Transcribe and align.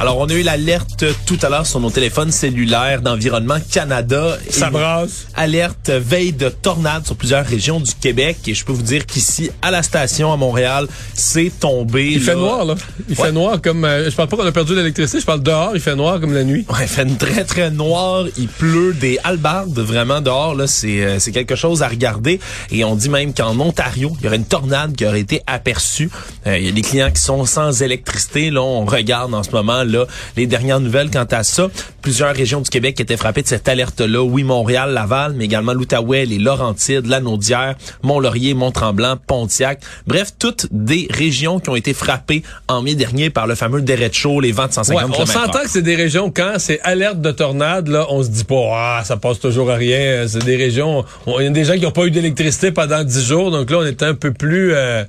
Alors, 0.00 0.18
on 0.18 0.26
a 0.26 0.34
eu 0.34 0.42
l'alerte 0.42 1.04
tout 1.24 1.38
à 1.42 1.48
l'heure 1.48 1.66
sur 1.66 1.78
nos 1.78 1.88
téléphones 1.90 2.32
cellulaires 2.32 3.00
d'Environnement 3.00 3.58
Canada. 3.70 4.36
Ça 4.50 4.68
brasse. 4.68 5.28
Alerte 5.34 5.88
veille 5.88 6.32
de 6.32 6.48
tornade 6.48 7.06
sur 7.06 7.14
plusieurs 7.14 7.46
régions 7.46 7.78
du 7.78 7.92
Québec. 8.00 8.38
Et 8.48 8.54
je 8.54 8.64
peux 8.64 8.72
vous 8.72 8.82
dire 8.82 9.06
qu'ici, 9.06 9.50
à 9.62 9.70
la 9.70 9.84
station 9.84 10.32
à 10.32 10.36
Montréal, 10.36 10.88
c'est 11.14 11.52
tombé. 11.60 12.10
Il 12.10 12.20
fait 12.20 12.34
noir, 12.34 12.64
là. 12.64 12.74
Il 13.08 13.14
Ouais. 13.18 13.26
fait 13.26 13.32
noir 13.32 13.62
comme... 13.62 13.84
euh, 13.84 14.10
je 14.10 14.16
parle 14.16 14.28
pas 14.28 14.36
qu'on 14.36 14.46
a 14.46 14.50
perdu 14.52 14.74
l'électricité, 14.74 15.20
je 15.20 15.24
parle 15.26 15.42
dehors, 15.42 15.70
il 15.74 15.80
fait 15.80 15.94
noir 15.94 16.18
comme 16.20 16.34
la 16.34 16.42
nuit. 16.42 16.66
Ouais, 16.68 16.78
il 16.82 16.88
fait 16.88 17.02
une 17.04 17.16
très 17.16 17.44
très 17.44 17.70
noir, 17.70 18.24
il 18.36 18.48
pleut 18.48 18.92
des 18.94 19.18
halbardes 19.22 19.78
vraiment 19.78 20.20
dehors 20.20 20.54
là, 20.56 20.66
c'est 20.66 21.04
euh, 21.04 21.18
c'est 21.20 21.30
quelque 21.30 21.54
chose 21.54 21.82
à 21.82 21.88
regarder 21.88 22.40
et 22.72 22.82
on 22.84 22.96
dit 22.96 23.08
même 23.08 23.32
qu'en 23.32 23.58
Ontario, 23.60 24.12
il 24.18 24.24
y 24.24 24.26
aurait 24.26 24.36
une 24.36 24.44
tornade 24.44 24.96
qui 24.96 25.06
aurait 25.06 25.20
été 25.20 25.42
aperçue. 25.46 26.10
Euh, 26.46 26.58
il 26.58 26.66
y 26.66 26.68
a 26.68 26.72
des 26.72 26.82
clients 26.82 27.10
qui 27.12 27.22
sont 27.22 27.44
sans 27.46 27.82
électricité 27.82 28.50
là, 28.50 28.62
on 28.62 28.84
regarde 28.84 29.32
en 29.34 29.42
ce 29.44 29.50
moment 29.50 29.83
là 29.90 30.06
les 30.36 30.46
dernières 30.46 30.80
nouvelles 30.80 31.10
quant 31.10 31.26
à 31.30 31.42
ça. 31.42 31.68
Plusieurs 32.02 32.34
régions 32.34 32.60
du 32.60 32.70
Québec 32.70 33.00
étaient 33.00 33.16
frappées 33.16 33.42
de 33.42 33.48
cette 33.48 33.68
alerte 33.68 34.00
là, 34.00 34.22
oui 34.22 34.42
Montréal, 34.44 34.92
Laval, 34.92 35.34
mais 35.36 35.44
également 35.44 35.72
l'Outaouais, 35.72 36.26
les 36.26 36.38
Laurentides, 36.38 37.06
la 37.06 37.20
Naudière, 37.20 37.74
Mont-Laurier, 38.02 38.54
Mont-Tremblant, 38.54 39.16
Pontiac. 39.26 39.80
Bref, 40.06 40.32
toutes 40.38 40.66
des 40.70 41.08
régions 41.10 41.60
qui 41.60 41.70
ont 41.70 41.76
été 41.76 41.94
frappées 41.94 42.42
en 42.68 42.82
mai 42.82 42.94
dernier 42.94 43.30
par 43.30 43.46
le 43.46 43.54
fameux 43.54 43.80
derecho, 43.82 44.40
les 44.40 44.52
vents 44.52 44.66
de 44.66 44.72
150 44.72 45.10
Ouais, 45.10 45.16
on 45.18 45.26
s'entend 45.26 45.60
que 45.62 45.70
c'est 45.70 45.82
des 45.82 45.96
régions, 45.96 46.30
quand 46.30 46.54
c'est 46.58 46.80
alerte 46.82 47.20
de 47.20 47.30
tornade, 47.30 47.88
là, 47.88 48.06
on 48.10 48.22
se 48.22 48.28
dit 48.28 48.44
pas, 48.44 48.70
ah, 48.72 49.02
ça 49.04 49.16
passe 49.16 49.40
toujours 49.40 49.70
à 49.70 49.74
rien. 49.76 50.26
C'est 50.28 50.44
des 50.44 50.56
régions, 50.56 51.04
on- 51.26 51.40
il 51.40 51.44
y 51.44 51.46
a 51.46 51.50
des 51.50 51.64
gens 51.64 51.74
qui 51.74 51.80
n'ont 51.82 51.90
pas 51.90 52.04
eu 52.04 52.10
d'électricité 52.10 52.70
pendant 52.70 53.02
10 53.02 53.24
jours, 53.26 53.50
donc 53.50 53.70
là, 53.70 53.78
on 53.80 53.84
est 53.86 54.02
un 54.02 54.14
peu 54.14 54.32
plus, 54.32 54.72
euh, 54.74 55.04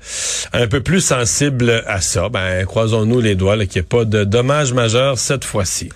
un 0.53 0.68
peu 0.68 0.81
plus 0.81 1.02
sensible 1.02 1.84
à 1.88 2.02
ça. 2.02 2.30
Ben, 2.30 2.66
croisons-nous 2.66 3.22
les 3.22 3.36
doigts, 3.36 3.58
qu'il 3.66 3.68
n'y 3.76 3.78
ait 3.80 3.84
pas 3.84 4.06
de 4.06 4.23
dommages 4.23 4.65
majeurs 4.74 5.18
cette 5.18 5.46
fois-ci. 5.46 5.90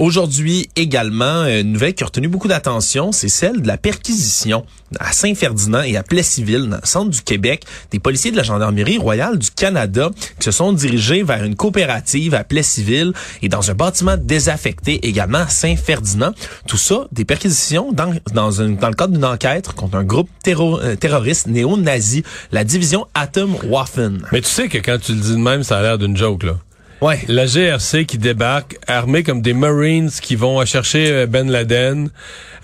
Aujourd'hui 0.00 0.66
également, 0.76 1.44
une 1.44 1.72
nouvelle 1.72 1.92
qui 1.92 2.02
a 2.02 2.06
retenu 2.06 2.26
beaucoup 2.26 2.48
d'attention, 2.48 3.12
c'est 3.12 3.28
celle 3.28 3.60
de 3.60 3.66
la 3.66 3.76
perquisition 3.76 4.64
à 4.98 5.12
Saint-Ferdinand 5.12 5.82
et 5.82 5.98
à 5.98 6.02
Plessisville, 6.02 6.70
dans 6.70 6.78
le 6.78 6.86
centre 6.86 7.10
du 7.10 7.20
Québec, 7.20 7.64
des 7.90 7.98
policiers 7.98 8.30
de 8.30 8.36
la 8.38 8.42
Gendarmerie 8.42 8.96
royale 8.96 9.36
du 9.36 9.50
Canada 9.50 10.08
qui 10.38 10.44
se 10.46 10.52
sont 10.52 10.72
dirigés 10.72 11.22
vers 11.22 11.44
une 11.44 11.54
coopérative 11.54 12.34
à 12.34 12.44
Plessisville 12.44 13.12
et 13.42 13.50
dans 13.50 13.70
un 13.70 13.74
bâtiment 13.74 14.16
désaffecté 14.16 15.06
également 15.06 15.40
à 15.40 15.48
Saint-Ferdinand. 15.48 16.32
Tout 16.66 16.78
ça, 16.78 17.06
des 17.12 17.26
perquisitions 17.26 17.92
dans, 17.92 18.14
dans, 18.32 18.48
le 18.58 18.94
cadre 18.94 19.12
d'une 19.12 19.26
enquête 19.26 19.70
contre 19.74 19.96
un 19.96 20.04
groupe 20.04 20.30
euh, 20.48 20.96
terroriste 20.96 21.46
néo-nazi, 21.46 22.22
la 22.52 22.64
division 22.64 23.06
Atomwaffen. 23.12 24.22
Mais 24.32 24.40
tu 24.40 24.48
sais 24.48 24.68
que 24.68 24.78
quand 24.78 24.96
tu 24.98 25.12
le 25.12 25.20
dis 25.20 25.32
de 25.32 25.36
même, 25.36 25.62
ça 25.62 25.76
a 25.76 25.82
l'air 25.82 25.98
d'une 25.98 26.16
joke, 26.16 26.44
là. 26.44 26.56
Ouais. 27.00 27.20
La 27.28 27.46
GRC 27.46 28.04
qui 28.04 28.18
débarque, 28.18 28.76
armée 28.86 29.22
comme 29.22 29.40
des 29.40 29.54
Marines 29.54 30.10
qui 30.10 30.36
vont 30.36 30.64
chercher 30.66 31.10
euh, 31.10 31.26
Ben 31.26 31.50
Laden. 31.50 32.10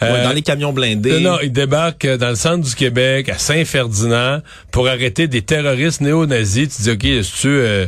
Ouais, 0.02 0.08
Euh, 0.08 0.24
dans 0.24 0.32
les 0.32 0.42
camions 0.42 0.74
blindés. 0.74 1.20
Non, 1.20 1.32
non, 1.32 1.38
ils 1.42 1.52
débarquent 1.52 2.04
euh, 2.04 2.16
dans 2.18 2.28
le 2.28 2.34
centre 2.34 2.62
du 2.68 2.74
Québec, 2.74 3.30
à 3.30 3.38
Saint-Ferdinand, 3.38 4.42
pour 4.70 4.88
arrêter 4.88 5.26
des 5.26 5.40
terroristes 5.40 6.02
néo-nazis. 6.02 6.76
Tu 6.76 6.82
dis, 6.82 6.90
OK, 6.90 7.04
est-ce-tu... 7.04 7.48
Euh, 7.48 7.86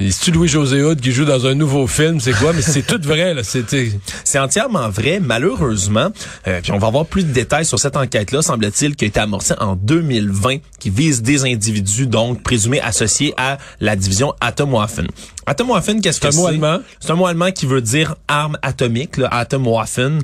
est-ce-tu 0.00 0.30
Louis-José 0.30 0.82
Hood 0.82 1.00
qui 1.00 1.12
joue 1.12 1.24
dans 1.26 1.46
un 1.46 1.54
nouveau 1.54 1.86
film? 1.86 2.20
C'est 2.20 2.32
quoi? 2.32 2.52
Mais 2.52 2.62
c'est 2.62 2.82
tout 2.82 3.00
vrai, 3.02 3.34
là. 3.34 3.44
C'était... 3.44 3.92
C'est 4.24 4.38
entièrement 4.38 4.88
vrai, 4.88 5.20
malheureusement. 5.20 6.08
Euh, 6.48 6.60
puis 6.62 6.72
on 6.72 6.78
va 6.78 6.86
avoir 6.86 7.04
plus 7.04 7.24
de 7.24 7.32
détails 7.32 7.66
sur 7.66 7.78
cette 7.78 7.96
enquête-là, 7.96 8.40
semble-t-il, 8.40 8.96
qui 8.96 9.04
a 9.04 9.08
été 9.08 9.20
amorcée 9.20 9.54
en 9.58 9.76
2020, 9.76 10.56
qui 10.78 10.90
vise 10.90 11.22
des 11.22 11.44
individus 11.44 12.06
donc 12.06 12.42
présumés 12.42 12.80
associés 12.80 13.34
à 13.36 13.58
la 13.80 13.94
division 13.94 14.34
Atomwaffen. 14.40 15.06
Atomwaffen, 15.46 16.00
qu'est-ce 16.00 16.20
que 16.20 16.30
C'est 16.30 16.32
c'est 16.32 16.38
un 16.38 16.42
mot 16.42 16.48
allemand? 16.48 16.78
C'est 17.00 17.10
un 17.10 17.16
mot 17.16 17.26
allemand 17.26 17.50
qui 17.50 17.66
veut 17.66 17.82
dire 17.82 18.14
arme 18.28 18.56
atomique, 18.62 19.16
là, 19.18 19.28
Atomwaffen 19.28 20.20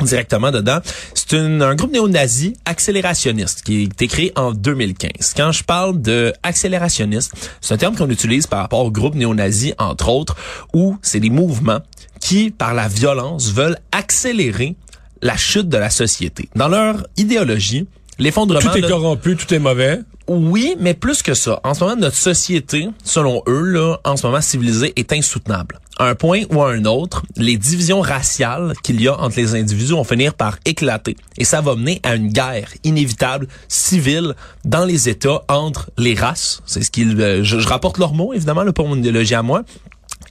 directement 0.00 0.50
dedans. 0.50 0.78
C'est 1.14 1.36
un 1.36 1.74
groupe 1.74 1.92
néo-nazi 1.92 2.54
accélérationniste 2.64 3.62
qui 3.62 3.80
a 3.80 3.82
été 3.84 4.08
créé 4.08 4.32
en 4.36 4.52
2015. 4.52 5.34
Quand 5.36 5.52
je 5.52 5.64
parle 5.64 6.00
de 6.00 6.32
accélérationniste, 6.42 7.32
c'est 7.60 7.74
un 7.74 7.78
terme 7.78 7.96
qu'on 7.96 8.10
utilise 8.10 8.46
par 8.46 8.60
rapport 8.60 8.80
au 8.80 8.90
groupe 8.90 9.14
néo-nazi, 9.14 9.74
entre 9.78 10.08
autres, 10.08 10.36
où 10.74 10.96
c'est 11.02 11.20
des 11.20 11.30
mouvements 11.30 11.80
qui, 12.20 12.50
par 12.50 12.74
la 12.74 12.88
violence, 12.88 13.52
veulent 13.52 13.78
accélérer 13.92 14.76
la 15.22 15.36
chute 15.36 15.68
de 15.68 15.76
la 15.78 15.90
société. 15.90 16.48
Dans 16.56 16.68
leur 16.68 17.06
idéologie, 17.16 17.86
l'effondrement... 18.22 18.60
Tout 18.60 18.76
est 18.76 18.80
là, 18.80 18.88
corrompu, 18.88 19.36
tout 19.36 19.52
est 19.52 19.58
mauvais. 19.58 20.00
oui, 20.28 20.76
mais 20.80 20.94
plus 20.94 21.22
que 21.22 21.34
ça. 21.34 21.60
En 21.64 21.74
ce 21.74 21.84
moment, 21.84 21.96
notre 21.96 22.16
société, 22.16 22.88
selon 23.04 23.42
eux, 23.46 23.64
là, 23.64 23.96
en 24.04 24.16
ce 24.16 24.26
moment 24.26 24.40
civilisée, 24.40 24.92
est 24.96 25.12
insoutenable. 25.12 25.78
À 25.98 26.06
un 26.06 26.14
point 26.14 26.42
ou 26.50 26.62
à 26.62 26.70
un 26.70 26.84
autre, 26.86 27.22
les 27.36 27.56
divisions 27.58 28.00
raciales 28.00 28.72
qu'il 28.82 29.00
y 29.00 29.08
a 29.08 29.20
entre 29.20 29.36
les 29.36 29.54
individus 29.54 29.92
vont 29.92 30.04
finir 30.04 30.34
par 30.34 30.56
éclater. 30.64 31.16
Et 31.36 31.44
ça 31.44 31.60
va 31.60 31.74
mener 31.76 32.00
à 32.02 32.14
une 32.14 32.28
guerre 32.28 32.68
inévitable, 32.82 33.46
civile, 33.68 34.34
dans 34.64 34.84
les 34.84 35.08
États 35.08 35.42
entre 35.48 35.90
les 35.98 36.14
races. 36.14 36.62
C'est 36.64 36.82
ce 36.82 36.90
qu'ils... 36.90 37.20
euh, 37.20 37.44
je, 37.44 37.58
je 37.58 37.68
rapporte 37.68 37.98
leurs 37.98 38.14
mots, 38.14 38.32
évidemment, 38.32 38.62
là, 38.62 38.72
pour 38.72 38.88
mon 38.88 38.96
idéologie 38.96 39.34
à 39.34 39.42
moi. 39.42 39.62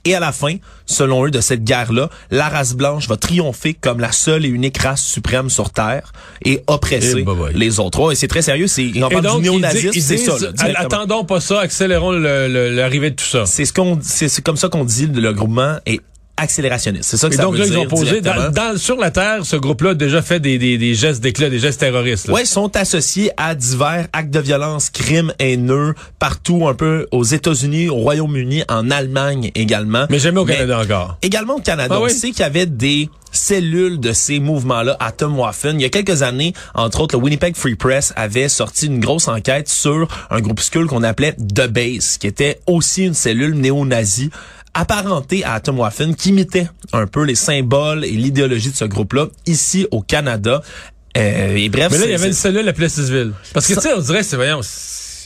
Et 0.04 0.14
à 0.16 0.20
la 0.20 0.32
fin, 0.32 0.56
selon 0.84 1.26
eux, 1.26 1.30
de 1.30 1.40
cette 1.40 1.62
guerre-là, 1.62 2.10
la 2.30 2.48
race 2.48 2.74
blanche 2.74 3.06
va 3.08 3.16
triompher 3.16 3.74
comme 3.74 4.00
la 4.00 4.10
seule 4.10 4.44
et 4.44 4.48
unique 4.48 4.78
race 4.78 5.02
suprême 5.02 5.48
sur 5.48 5.70
Terre 5.70 6.12
et 6.44 6.62
oppresser 6.66 7.18
Eh, 7.20 7.22
bah, 7.22 7.34
bah. 7.38 7.46
les 7.54 7.78
autres. 7.78 8.00
Ouais, 8.00 8.14
c'est 8.16 8.26
très 8.28 8.42
sérieux. 8.42 8.66
C'est, 8.66 8.90
on 8.96 9.08
Et 9.08 9.12
parle 9.12 9.22
donc, 9.22 9.42
du 9.42 9.48
ils, 9.48 9.50
néonazisme, 9.52 9.90
ils 9.94 10.02
c'est 10.02 10.16
ça. 10.16 10.36
là, 10.40 10.74
attendons 10.76 11.24
pas 11.24 11.40
ça, 11.40 11.60
accélérons 11.60 12.10
l'arrivée 12.12 13.10
de 13.10 13.16
tout 13.16 13.24
ça. 13.24 13.46
C'est 13.46 13.64
ce 13.64 13.72
qu'on, 13.72 13.98
c'est, 14.02 14.28
c'est 14.28 14.42
comme 14.42 14.56
ça 14.56 14.68
qu'on 14.68 14.84
dit 14.84 15.06
le 15.06 15.32
groupement 15.32 15.76
est 15.86 16.00
accélérationniste. 16.42 17.08
C'est 17.10 17.16
ça 17.16 17.28
que 17.28 17.34
Et 17.34 17.36
ça 17.36 17.42
donc 17.44 17.54
veut 17.54 17.60
là, 17.60 17.66
ils 17.66 17.78
ont 17.78 17.86
posé, 17.86 18.20
dans, 18.20 18.50
dans- 18.50 18.76
sur 18.76 18.96
la 18.96 19.10
Terre, 19.10 19.44
ce 19.44 19.56
groupe-là 19.56 19.90
a 19.90 19.94
déjà 19.94 20.20
fait 20.22 20.40
des, 20.40 20.58
des, 20.58 20.76
des 20.78 20.94
gestes 20.94 21.22
d'éclat, 21.22 21.48
des 21.50 21.58
gestes 21.58 21.80
terroristes. 21.80 22.28
là. 22.28 22.34
Ouais, 22.34 22.44
sont 22.44 22.76
associés 22.76 23.30
à 23.36 23.54
divers 23.54 24.08
actes 24.12 24.30
de 24.30 24.40
violence, 24.40 24.90
crimes 24.90 25.32
haineux, 25.38 25.94
partout 26.18 26.66
un 26.68 26.74
peu 26.74 27.06
aux 27.12 27.24
États-Unis, 27.24 27.88
au 27.88 27.96
Royaume-Uni, 27.96 28.64
en 28.68 28.90
Allemagne 28.90 29.50
également. 29.54 30.06
Mais 30.10 30.18
jamais 30.18 30.40
au 30.40 30.44
Canada 30.44 30.80
encore. 30.80 31.16
Également 31.22 31.54
au 31.56 31.60
Canada. 31.60 31.94
Ah 31.96 32.00
on 32.00 32.04
oui? 32.04 32.10
sait 32.10 32.30
qu'il 32.30 32.40
y 32.40 32.42
avait 32.42 32.66
des 32.66 33.08
cellules 33.34 33.98
de 33.98 34.12
ces 34.12 34.40
mouvements-là 34.40 34.96
à 35.00 35.10
Tom 35.10 35.38
Waffen. 35.38 35.80
Il 35.80 35.82
y 35.82 35.86
a 35.86 35.88
quelques 35.88 36.22
années, 36.22 36.52
entre 36.74 37.00
autres, 37.00 37.16
le 37.16 37.22
Winnipeg 37.22 37.56
Free 37.56 37.76
Press 37.76 38.12
avait 38.14 38.48
sorti 38.50 38.86
une 38.86 39.00
grosse 39.00 39.26
enquête 39.26 39.68
sur 39.70 40.06
un 40.30 40.40
groupuscule 40.40 40.86
qu'on 40.86 41.02
appelait 41.02 41.32
The 41.34 41.66
Base, 41.66 42.18
qui 42.18 42.26
était 42.26 42.60
aussi 42.66 43.04
une 43.04 43.14
cellule 43.14 43.54
néo-nazie 43.54 44.30
apparentée 44.74 45.44
à 45.44 45.60
Tom 45.60 45.78
Waffen, 45.78 46.14
qui 46.14 46.30
imitait 46.30 46.68
un 46.92 47.06
peu 47.06 47.24
les 47.24 47.34
symboles 47.34 48.04
et 48.04 48.10
l'idéologie 48.12 48.70
de 48.70 48.76
ce 48.76 48.84
groupe-là 48.84 49.26
ici 49.46 49.86
au 49.90 50.00
Canada. 50.02 50.62
Euh, 51.16 51.56
et 51.56 51.68
bref, 51.68 51.88
Mais 51.92 51.98
là, 51.98 52.04
il 52.06 52.10
y 52.12 52.14
avait 52.14 52.28
une 52.28 52.32
cellule 52.32 52.66
à 52.68 52.72
Plessisville. 52.72 53.32
Parce 53.52 53.66
que, 53.66 53.74
Ça- 53.74 53.80
tu 53.82 53.88
sais, 53.88 53.94
on 53.94 54.00
dirait, 54.00 54.22
c'est, 54.22 54.36
voyons, 54.36 54.60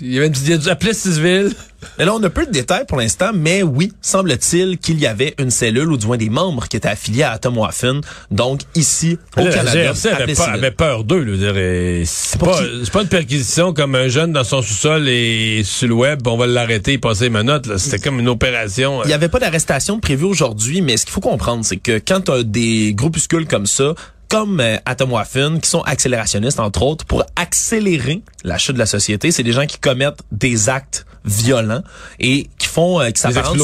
il 0.01 0.12
y 0.12 0.19
avait 0.19 0.27
une, 0.29 0.69
à 0.69 0.75
Plessisville. 0.77 1.53
Mais 1.99 2.05
là, 2.05 2.15
on 2.15 2.23
a 2.23 2.31
peu 2.31 2.47
de 2.47 2.51
détails 2.51 2.85
pour 2.87 2.99
l'instant, 2.99 3.31
mais 3.35 3.63
oui, 3.63 3.93
semble-t-il 4.01 4.79
qu'il 4.79 4.99
y 4.99 5.07
avait 5.07 5.35
une 5.39 5.51
cellule 5.51 5.91
ou 5.93 5.97
du 5.97 6.07
moins 6.07 6.17
des 6.17 6.31
membres 6.31 6.67
qui 6.69 6.77
étaient 6.77 6.89
affiliés 6.89 7.23
à 7.23 7.39
Tom 7.39 7.59
Waffen, 7.59 8.01
donc 8.31 8.61
ici 8.75 9.19
au 9.37 9.43
Là, 9.45 9.51
Canada. 9.53 9.93
GRC 9.93 10.07
avait, 10.09 10.35
peur, 10.35 10.49
avait 10.49 10.71
peur 10.71 11.05
d'eux. 11.05 11.21
là, 11.21 11.25
je 11.27 11.31
veux 11.33 11.37
dire, 11.39 11.57
et 11.57 12.03
C'est 12.07 12.39
pas, 12.41 12.61
pas 12.93 13.03
une 13.03 13.09
perquisition 13.09 13.73
comme 13.73 13.95
un 13.95 14.09
jeune 14.09 14.33
dans 14.33 14.45
son 14.45 14.63
sous-sol 14.63 15.09
et 15.09 15.63
sur 15.65 15.89
le 15.89 15.95
web, 15.95 16.27
on 16.27 16.37
va 16.37 16.47
l'arrêter 16.47 16.95
et 16.95 16.99
passer 16.99 17.31
note. 17.31 17.67
là. 17.67 17.79
C'était 17.79 17.99
comme 17.99 18.19
une 18.21 18.29
opération. 18.29 19.03
Il 19.05 19.09
n'y 19.09 19.12
avait 19.12 19.29
pas 19.29 19.39
d'arrestation 19.39 20.00
prévue 20.00 20.25
aujourd'hui, 20.25 20.81
mais 20.81 20.97
ce 20.97 21.05
qu'il 21.05 21.12
faut 21.12 21.21
comprendre, 21.21 21.65
c'est 21.65 21.77
que 21.77 21.99
quand 21.99 22.23
tu 22.23 22.31
as 22.32 22.43
des 22.43 22.93
groupuscules 22.94 23.47
comme 23.47 23.67
ça, 23.67 23.94
comme 24.29 24.59
euh, 24.61 24.77
Atomwaffen, 24.87 25.61
qui 25.61 25.71
sont 25.71 25.82
accélérationnistes, 25.82 26.59
entre 26.59 26.82
autres, 26.82 27.05
pour 27.05 27.25
accélérer 27.37 28.23
la 28.43 28.59
chute 28.59 28.75
de 28.75 28.79
la 28.81 28.87
société, 28.87 29.31
c'est 29.31 29.43
des 29.44 29.53
gens 29.53 29.67
qui 29.67 29.79
commettent 29.79 30.21
des 30.32 30.69
actes 30.69 31.06
violents 31.26 31.82
et 32.19 32.49
qui 32.58 32.69
font, 32.69 33.00
euh, 33.00 33.11
qui 33.11 33.20
s'apparentent 33.20 33.58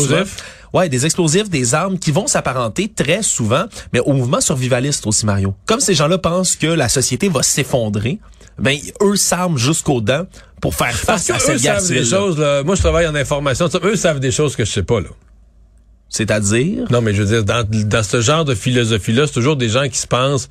Ouais, 0.72 0.88
des 0.88 1.04
explosifs, 1.04 1.50
des 1.50 1.74
armes 1.74 1.98
qui 1.98 2.12
vont 2.12 2.26
s'apparenter 2.26 2.90
très 2.90 3.22
souvent, 3.22 3.66
mais 3.92 4.00
au 4.00 4.14
mouvement 4.14 4.40
survivaliste 4.40 5.06
aussi, 5.06 5.26
Mario. 5.26 5.54
Comme 5.66 5.80
ces 5.80 5.94
gens-là 5.94 6.16
pensent 6.16 6.56
que 6.56 6.66
la 6.66 6.88
société 6.88 7.28
va 7.28 7.42
s'effondrer, 7.42 8.20
ben 8.58 8.78
eux 9.02 9.16
s'arment 9.16 9.58
jusqu'aux 9.58 10.00
dents 10.00 10.24
pour 10.62 10.74
faire 10.74 10.98
Parce 11.06 11.26
face 11.26 11.30
à 11.30 11.32
qu'eux 11.34 11.40
cette 11.40 11.62
guerre 11.62 11.80
savent 11.80 11.90
des 11.90 12.04
choses. 12.04 12.38
Là. 12.38 12.62
Moi, 12.62 12.74
je 12.74 12.80
travaille 12.80 13.06
en 13.06 13.14
information. 13.14 13.68
Eux 13.84 13.96
savent 13.96 14.20
des 14.20 14.30
choses 14.30 14.56
que 14.56 14.64
je 14.64 14.70
sais 14.70 14.82
pas. 14.82 15.00
là. 15.00 15.08
C'est-à-dire... 16.08 16.86
Non, 16.90 17.00
mais 17.00 17.12
je 17.14 17.22
veux 17.22 17.28
dire, 17.28 17.44
dans, 17.44 17.66
dans 17.68 18.02
ce 18.02 18.20
genre 18.20 18.44
de 18.44 18.54
philosophie-là, 18.54 19.26
c'est 19.26 19.32
toujours 19.32 19.56
des 19.56 19.68
gens 19.68 19.88
qui 19.88 19.98
se 19.98 20.06
pensent 20.06 20.48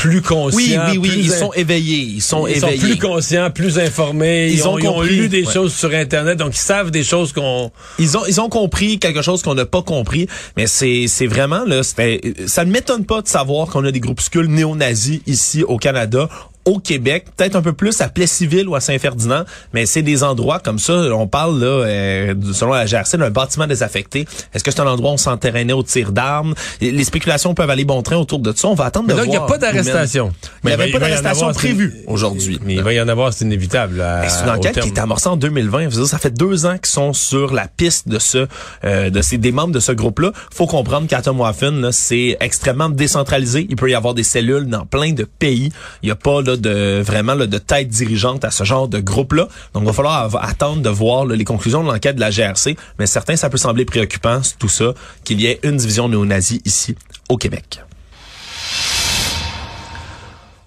plus 0.00 0.22
conscients. 0.22 0.56
Oui, 0.56 0.78
oui, 0.92 0.98
oui, 0.98 1.10
ils 1.24 1.32
in- 1.32 1.38
sont 1.38 1.52
éveillés, 1.52 1.98
ils 1.98 2.22
sont 2.22 2.46
ils 2.46 2.56
éveillés. 2.56 2.78
sont 2.80 2.86
plus 2.86 2.98
conscients, 2.98 3.50
plus 3.50 3.78
informés. 3.78 4.48
Ils, 4.48 4.54
Ils 4.54 4.66
ont, 4.66 4.72
ont 4.74 4.78
ils 4.78 4.88
ont 4.88 5.02
lu 5.02 5.28
des 5.28 5.44
ouais. 5.44 5.52
choses 5.52 5.74
sur 5.74 5.92
Internet, 5.92 6.38
donc 6.38 6.54
ils 6.54 6.58
savent 6.58 6.90
des 6.90 7.04
choses 7.04 7.32
qu'on... 7.32 7.70
Ils 7.98 8.16
ont 8.16 8.22
ils 8.26 8.40
ont 8.40 8.48
compris 8.48 8.98
quelque 8.98 9.20
chose 9.22 9.42
qu'on 9.42 9.54
n'a 9.54 9.66
pas 9.66 9.82
compris, 9.82 10.26
mais 10.56 10.66
c'est 10.66 11.04
c'est 11.08 11.26
vraiment 11.26 11.64
là, 11.66 11.82
c'était 11.82 12.20
ça 12.46 12.64
ne 12.64 12.70
m'étonne 12.70 13.04
pas 13.04 13.20
de 13.22 13.28
savoir 13.28 13.68
qu'on 13.68 13.84
a 13.84 13.92
des 13.92 14.00
groupuscules 14.00 14.46
néo-nazis 14.46 15.20
ici 15.26 15.62
au 15.64 15.76
Canada. 15.76 16.28
Au 16.70 16.78
Québec, 16.78 17.24
peut-être 17.36 17.56
un 17.56 17.62
peu 17.62 17.72
plus 17.72 18.00
à 18.00 18.08
Plessisville 18.08 18.68
ou 18.68 18.76
à 18.76 18.80
Saint-Ferdinand, 18.80 19.42
mais 19.74 19.86
c'est 19.86 20.02
des 20.02 20.22
endroits 20.22 20.60
comme 20.60 20.78
ça. 20.78 20.92
On 21.12 21.26
parle 21.26 21.58
là, 21.58 21.66
euh, 21.66 22.34
selon 22.52 22.72
la 22.72 22.86
GRC, 22.86 23.18
d'un 23.18 23.30
bâtiment 23.30 23.66
désaffecté. 23.66 24.24
Est-ce 24.54 24.62
que 24.62 24.70
c'est 24.70 24.80
un 24.80 24.86
endroit 24.86 25.10
où 25.10 25.14
on 25.14 25.16
s'enterrainait 25.16 25.72
au 25.72 25.82
tir 25.82 26.12
d'armes? 26.12 26.54
Les 26.80 27.02
spéculations 27.04 27.54
peuvent 27.54 27.70
aller 27.70 27.84
bon 27.84 28.02
train 28.02 28.16
autour 28.18 28.38
de 28.38 28.52
ça. 28.54 28.68
On 28.68 28.74
va 28.74 28.84
attendre 28.84 29.08
de 29.08 29.14
Donc, 29.14 29.24
il 29.24 29.30
n'y 29.30 29.34
a 29.36 29.40
voir. 29.40 29.50
pas 29.50 29.58
d'arrestation. 29.58 30.30
Il 30.62 30.70
n'y 30.70 30.76
va- 30.76 30.82
avait 30.84 30.92
pas 30.92 30.98
d'arrestation 31.00 31.52
prévue 31.52 31.94
aujourd'hui. 32.06 32.60
Mais 32.64 32.74
il 32.74 32.82
va 32.82 32.92
y 32.92 33.00
en 33.00 33.08
avoir, 33.08 33.32
c'est 33.32 33.44
inévitable. 33.44 33.96
là, 33.96 34.28
c'est 34.28 34.44
une 34.44 34.50
enquête 34.50 34.78
qui 34.80 34.88
est 34.90 34.98
amorcée 35.00 35.28
en 35.28 35.36
2020. 35.36 35.80
Je 35.90 35.96
veux 35.96 36.02
dire, 36.02 36.06
ça 36.06 36.18
fait 36.18 36.30
deux 36.30 36.66
ans 36.66 36.74
qu'ils 36.76 36.86
sont 36.86 37.12
sur 37.12 37.52
la 37.52 37.66
piste 37.66 38.08
de 38.08 38.18
ce, 38.20 38.46
euh, 38.84 39.10
de 39.10 39.22
ces 39.22 39.38
des 39.38 39.50
membres 39.52 39.72
de 39.74 39.80
ce 39.80 39.92
groupe-là. 39.92 40.32
Faut 40.54 40.66
comprendre 40.66 41.06
qu'Atom 41.08 41.40
Waffen, 41.40 41.80
là, 41.80 41.90
c'est 41.92 42.36
extrêmement 42.40 42.88
décentralisé. 42.90 43.66
Il 43.68 43.76
peut 43.76 43.90
y 43.90 43.94
avoir 43.94 44.14
des 44.14 44.22
cellules 44.22 44.66
dans 44.66 44.86
plein 44.86 45.12
de 45.12 45.24
pays. 45.24 45.70
Il 46.02 46.06
n'y 46.06 46.10
a 46.12 46.16
pas 46.16 46.42
là 46.42 46.56
de 46.60 47.00
vraiment 47.00 47.34
là, 47.34 47.46
de 47.46 47.58
tête 47.58 47.88
dirigeante 47.88 48.44
à 48.44 48.50
ce 48.50 48.64
genre 48.64 48.88
de 48.88 49.00
groupe-là. 49.00 49.48
Donc, 49.74 49.82
il 49.82 49.86
va 49.86 49.92
falloir 49.92 50.44
attendre 50.44 50.82
de 50.82 50.88
voir 50.88 51.24
là, 51.24 51.36
les 51.36 51.44
conclusions 51.44 51.82
de 51.82 51.88
l'enquête 51.88 52.16
de 52.16 52.20
la 52.20 52.30
GRC. 52.30 52.76
Mais 52.98 53.06
certains, 53.06 53.36
ça 53.36 53.50
peut 53.50 53.58
sembler 53.58 53.84
préoccupant, 53.84 54.40
tout 54.58 54.68
ça, 54.68 54.94
qu'il 55.24 55.40
y 55.40 55.46
ait 55.46 55.60
une 55.62 55.76
division 55.76 56.08
néo-nazie 56.08 56.62
ici 56.64 56.94
au 57.28 57.36
Québec. 57.36 57.82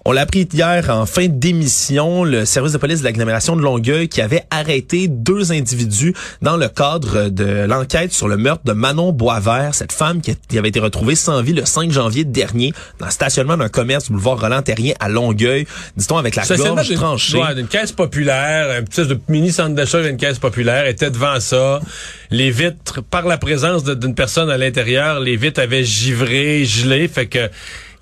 On 0.06 0.12
l'a 0.12 0.20
appris 0.20 0.46
hier 0.52 0.90
en 0.90 1.06
fin 1.06 1.28
d'émission, 1.28 2.24
le 2.24 2.44
service 2.44 2.72
de 2.74 2.78
police 2.78 2.98
de 2.98 3.04
l'agglomération 3.04 3.56
de 3.56 3.62
Longueuil 3.62 4.06
qui 4.08 4.20
avait 4.20 4.44
arrêté 4.50 5.08
deux 5.08 5.50
individus 5.50 6.12
dans 6.42 6.58
le 6.58 6.68
cadre 6.68 7.30
de 7.30 7.64
l'enquête 7.64 8.12
sur 8.12 8.28
le 8.28 8.36
meurtre 8.36 8.64
de 8.66 8.72
Manon 8.72 9.12
Boisvert, 9.12 9.74
cette 9.74 9.92
femme 9.92 10.20
qui 10.20 10.58
avait 10.58 10.68
été 10.68 10.78
retrouvée 10.78 11.14
sans 11.14 11.40
vie 11.40 11.54
le 11.54 11.64
5 11.64 11.90
janvier 11.90 12.24
dernier 12.24 12.74
dans 12.98 13.06
le 13.06 13.12
stationnement 13.12 13.56
d'un 13.56 13.70
commerce 13.70 14.04
du 14.08 14.12
boulevard 14.12 14.38
Roland-Terrien 14.38 14.92
à 15.00 15.08
Longueuil, 15.08 15.66
dit-on 15.96 16.18
avec 16.18 16.36
la 16.36 16.44
gorge 16.74 16.86
d'une- 16.88 16.96
tranchée. 16.98 17.38
ouais, 17.38 17.54
d'une 17.54 17.66
caisse 17.68 17.92
populaire, 17.92 18.76
un 18.78 18.82
petit 18.82 19.06
de 19.06 19.18
mini 19.28 19.52
centre 19.52 19.74
d'achat 19.74 20.02
d'une 20.02 20.18
caisse 20.18 20.38
populaire, 20.38 20.86
était 20.86 21.10
devant 21.10 21.40
ça. 21.40 21.80
Les 22.30 22.50
vitres, 22.50 23.02
par 23.02 23.26
la 23.26 23.38
présence 23.38 23.84
d'une 23.84 24.14
personne 24.14 24.50
à 24.50 24.58
l'intérieur, 24.58 25.20
les 25.20 25.36
vitres 25.36 25.60
avaient 25.62 25.84
givré, 25.84 26.66
gelé, 26.66 27.08
fait 27.08 27.26
que 27.26 27.48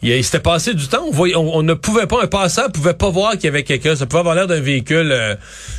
il, 0.02 0.24
s'était 0.24 0.40
passé 0.40 0.74
du 0.74 0.88
temps. 0.88 1.04
On, 1.34 1.62
ne 1.62 1.74
pouvait 1.74 2.06
pas, 2.06 2.22
un 2.22 2.26
passant 2.26 2.68
pouvait 2.70 2.94
pas 2.94 3.10
voir 3.10 3.32
qu'il 3.32 3.44
y 3.44 3.48
avait 3.48 3.62
quelqu'un. 3.62 3.94
Ça 3.94 4.06
pouvait 4.06 4.20
avoir 4.20 4.34
l'air 4.34 4.46
d'un 4.46 4.60
véhicule 4.60 5.10
euh, 5.12 5.36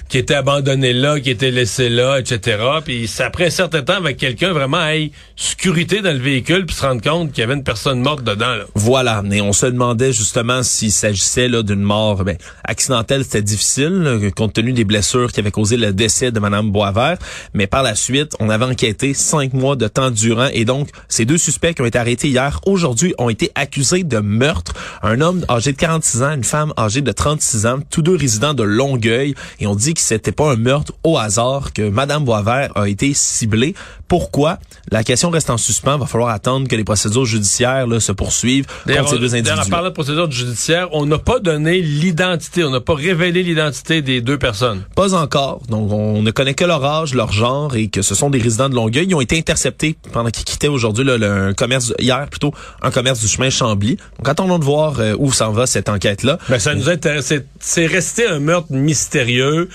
qui 0.08 0.18
était 0.18 0.36
abandonné 0.36 0.94
là, 0.94 1.20
qui 1.20 1.30
était 1.30 1.52
laissé 1.52 1.90
là, 1.90 2.20
etc. 2.20 2.58
Puis 2.86 3.08
ça 3.08 3.26
après 3.26 3.48
un 3.48 3.50
certain 3.50 3.82
temps 3.82 3.96
avec 3.96 4.18
quelqu'un 4.18 4.54
vraiment 4.54 4.78
aille 4.78 5.12
sécurité 5.36 6.02
dans 6.02 6.14
le 6.14 6.20
véhicule 6.20 6.66
puis 6.66 6.76
se 6.76 6.84
rendre 6.84 7.02
compte 7.02 7.32
qu'il 7.32 7.42
y 7.42 7.44
avait 7.44 7.56
une 7.56 7.64
personne 7.64 8.00
morte 8.00 8.24
dedans. 8.24 8.56
Là. 8.56 8.66
Voilà, 8.76 9.22
mais 9.24 9.42
on 9.42 9.54
se 9.54 9.66
demandait 9.66 10.14
justement 10.14 10.64
s'il 10.64 10.92
s'agissait 10.92 11.48
là 11.48 11.64
d'une 11.64 11.82
mort 11.82 12.24
ben, 12.24 12.38
accidentelle, 12.64 13.24
c'était 13.24 13.42
difficile 13.42 14.04
là, 14.04 14.18
compte 14.36 14.54
tenu 14.54 14.72
des 14.72 14.86
blessures 14.86 15.32
qui 15.32 15.40
avaient 15.40 15.52
causé 15.52 15.78
le 15.78 15.92
décès 15.94 16.32
de 16.32 16.40
Madame 16.40 16.72
Boisvert, 16.72 17.18
mais 17.54 17.68
par 17.68 17.84
la 17.84 17.96
suite, 17.96 18.36
on 18.40 18.50
avait 18.50 18.66
enquêté 18.66 19.14
cinq 19.14 19.54
mois 19.54 19.76
de 19.76 19.88
temps 19.88 20.12
durant 20.12 20.48
et 20.54 20.66
donc 20.66 20.90
ces 21.08 21.26
deux 21.26 21.38
suspects 21.38 21.74
qui 21.74 21.82
ont 21.82 21.86
été 21.86 21.98
arrêtés 21.98 22.30
hier, 22.30 22.60
aujourd'hui, 22.66 23.14
ont 23.18 23.30
été 23.30 23.52
accusés 23.56 24.04
de 24.04 24.13
meurtre. 24.22 24.74
Un 25.02 25.22
homme 25.22 25.46
âgé 25.50 25.72
de 25.72 25.78
46 25.78 26.24
ans, 26.24 26.32
une 26.34 26.44
femme 26.44 26.74
âgée 26.78 27.02
de 27.02 27.12
36 27.12 27.66
ans, 27.66 27.80
tous 27.90 28.02
deux 28.02 28.16
résidents 28.16 28.54
de 28.54 28.64
Longueuil 28.64 29.36
et 29.60 29.68
on 29.68 29.76
dit 29.76 29.94
que 29.94 30.02
c'était 30.02 30.32
pas 30.32 30.52
un 30.52 30.56
meurtre 30.56 30.94
au 31.04 31.18
hasard 31.18 31.74
que 31.74 31.90
Madame 31.90 32.24
Boisvert 32.24 32.72
a 32.76 32.88
été 32.88 33.14
ciblée. 33.14 33.76
Pourquoi? 34.08 34.60
La 34.92 35.04
question 35.04 35.30
reste 35.30 35.50
en 35.50 35.58
suspens. 35.58 35.98
Va 35.98 36.06
falloir 36.06 36.30
attendre 36.30 36.68
que 36.68 36.76
les 36.76 36.84
procédures 36.84 37.26
judiciaires 37.26 37.88
là, 37.88 38.00
se 38.00 38.12
poursuivent 38.12 38.66
contre 38.86 39.10
ces 39.10 39.20
deux 39.20 39.36
individus. 39.36 39.60
en 39.60 39.70
parlant 39.70 39.90
de 39.90 39.94
procédure 39.94 40.30
judiciaire, 40.30 40.90
on 40.92 41.06
n'a 41.06 41.18
pas 41.18 41.40
donné 41.40 41.82
l'identité, 41.82 42.64
on 42.64 42.70
n'a 42.70 42.82
pas 42.82 42.94
révélé 42.94 43.44
l'identité 43.44 44.02
des 44.02 44.22
deux 44.22 44.38
personnes. 44.38 44.84
Pas 44.96 45.16
encore. 45.16 45.62
Donc, 45.70 45.92
on 45.92 46.22
ne 46.22 46.32
connaît 46.32 46.54
que 46.54 46.66
leur 46.66 46.84
âge, 46.84 47.14
leur 47.14 47.32
genre 47.32 47.76
et 47.76 47.88
que 47.88 48.02
ce 48.02 48.16
sont 48.16 48.30
des 48.30 48.40
résidents 48.40 48.70
de 48.70 48.76
Longueuil. 48.76 49.08
Ils 49.08 49.16
ont 49.16 49.22
été 49.22 49.38
interceptés 49.38 49.96
pendant 50.12 50.30
qu'ils 50.30 50.46
quittaient 50.46 50.68
aujourd'hui 50.68 51.04
le, 51.04 51.24
un 51.24 51.54
commerce, 51.54 51.94
hier 52.00 52.28
plutôt, 52.30 52.54
un 52.82 52.92
commerce 52.92 53.20
du 53.20 53.28
chemin 53.28 53.50
Chambly. 53.50 53.98
Donc, 54.18 54.30
attendons 54.30 54.60
de 54.60 54.64
voir 54.64 55.00
euh, 55.00 55.16
où 55.18 55.32
s'en 55.32 55.52
va 55.52 55.66
cette 55.66 55.90
enquête-là. 55.90 56.38
Ben, 56.50 56.60
ça 56.60 56.76
nous 56.76 56.90
intéresse. 56.90 57.34
C'est- 57.60 57.88
resté 57.88 58.28
un 58.28 58.40
meurtre 58.40 58.68
mystérieux. 58.72 59.70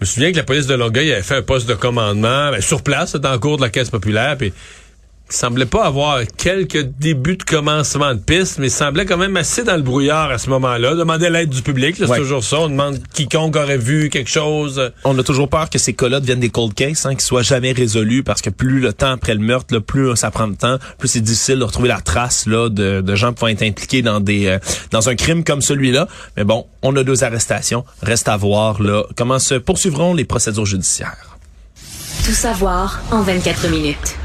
Je 0.00 0.04
me 0.04 0.06
souviens 0.06 0.32
que 0.32 0.36
la 0.36 0.42
police 0.42 0.66
de 0.66 0.74
Longueuil 0.74 1.12
avait 1.12 1.22
fait 1.22 1.36
un 1.36 1.42
poste 1.42 1.68
de 1.68 1.74
commandement 1.74 2.50
ben, 2.50 2.60
sur 2.60 2.82
place, 2.82 3.14
dans 3.16 3.32
le 3.32 3.38
cours 3.38 3.56
de 3.56 3.62
la 3.62 3.70
Caisse 3.70 3.90
populaire, 3.90 4.36
semblait 5.36 5.66
pas 5.66 5.84
avoir 5.84 6.20
quelques 6.36 6.82
débuts 6.98 7.36
de 7.36 7.42
commencement 7.42 8.14
de 8.14 8.18
piste, 8.18 8.58
mais 8.58 8.66
il 8.68 8.70
semblait 8.70 9.06
quand 9.06 9.16
même 9.16 9.36
assez 9.36 9.64
dans 9.64 9.76
le 9.76 9.82
brouillard 9.82 10.30
à 10.30 10.38
ce 10.38 10.48
moment-là. 10.50 10.94
Demander 10.94 11.30
l'aide 11.30 11.50
du 11.50 11.62
public, 11.62 11.96
c'est 11.98 12.06
Ouais. 12.08 12.18
toujours 12.18 12.44
ça. 12.44 12.58
On 12.60 12.68
demande 12.68 12.98
quiconque 13.14 13.56
aurait 13.56 13.78
vu 13.78 14.08
quelque 14.10 14.30
chose. 14.30 14.92
On 15.04 15.18
a 15.18 15.22
toujours 15.22 15.48
peur 15.48 15.70
que 15.70 15.78
ces 15.78 15.92
cas-là 15.94 16.20
deviennent 16.20 16.40
des 16.40 16.50
cold 16.50 16.74
cases, 16.74 17.06
hein, 17.06 17.14
qui 17.14 17.24
soient 17.24 17.42
jamais 17.42 17.72
résolus, 17.72 18.22
parce 18.22 18.42
que 18.42 18.50
plus 18.50 18.80
le 18.80 18.92
temps 18.92 19.12
après 19.12 19.34
le 19.34 19.40
meurtre, 19.40 19.74
là, 19.74 19.80
plus 19.80 20.14
ça 20.16 20.30
prend 20.30 20.48
de 20.48 20.54
temps, 20.56 20.78
plus 20.98 21.08
c'est 21.08 21.20
difficile 21.20 21.58
de 21.58 21.64
retrouver 21.64 21.88
la 21.88 22.00
trace 22.00 22.46
là 22.46 22.68
de, 22.68 23.00
de 23.00 23.14
gens 23.14 23.32
pouvant 23.32 23.48
être 23.48 23.62
impliqués 23.62 24.02
dans 24.02 24.20
des 24.20 24.46
euh, 24.46 24.58
dans 24.90 25.08
un 25.08 25.14
crime 25.14 25.44
comme 25.44 25.62
celui-là. 25.62 26.08
Mais 26.36 26.44
bon, 26.44 26.66
on 26.82 26.94
a 26.96 27.04
deux 27.04 27.24
arrestations. 27.24 27.84
Reste 28.02 28.28
à 28.28 28.36
voir 28.36 28.82
là 28.82 29.02
comment 29.16 29.38
se 29.38 29.54
poursuivront 29.54 30.14
les 30.14 30.24
procédures 30.24 30.66
judiciaires. 30.66 31.36
Tout 32.24 32.32
savoir 32.32 33.00
en 33.10 33.22
24 33.22 33.68
minutes. 33.68 34.16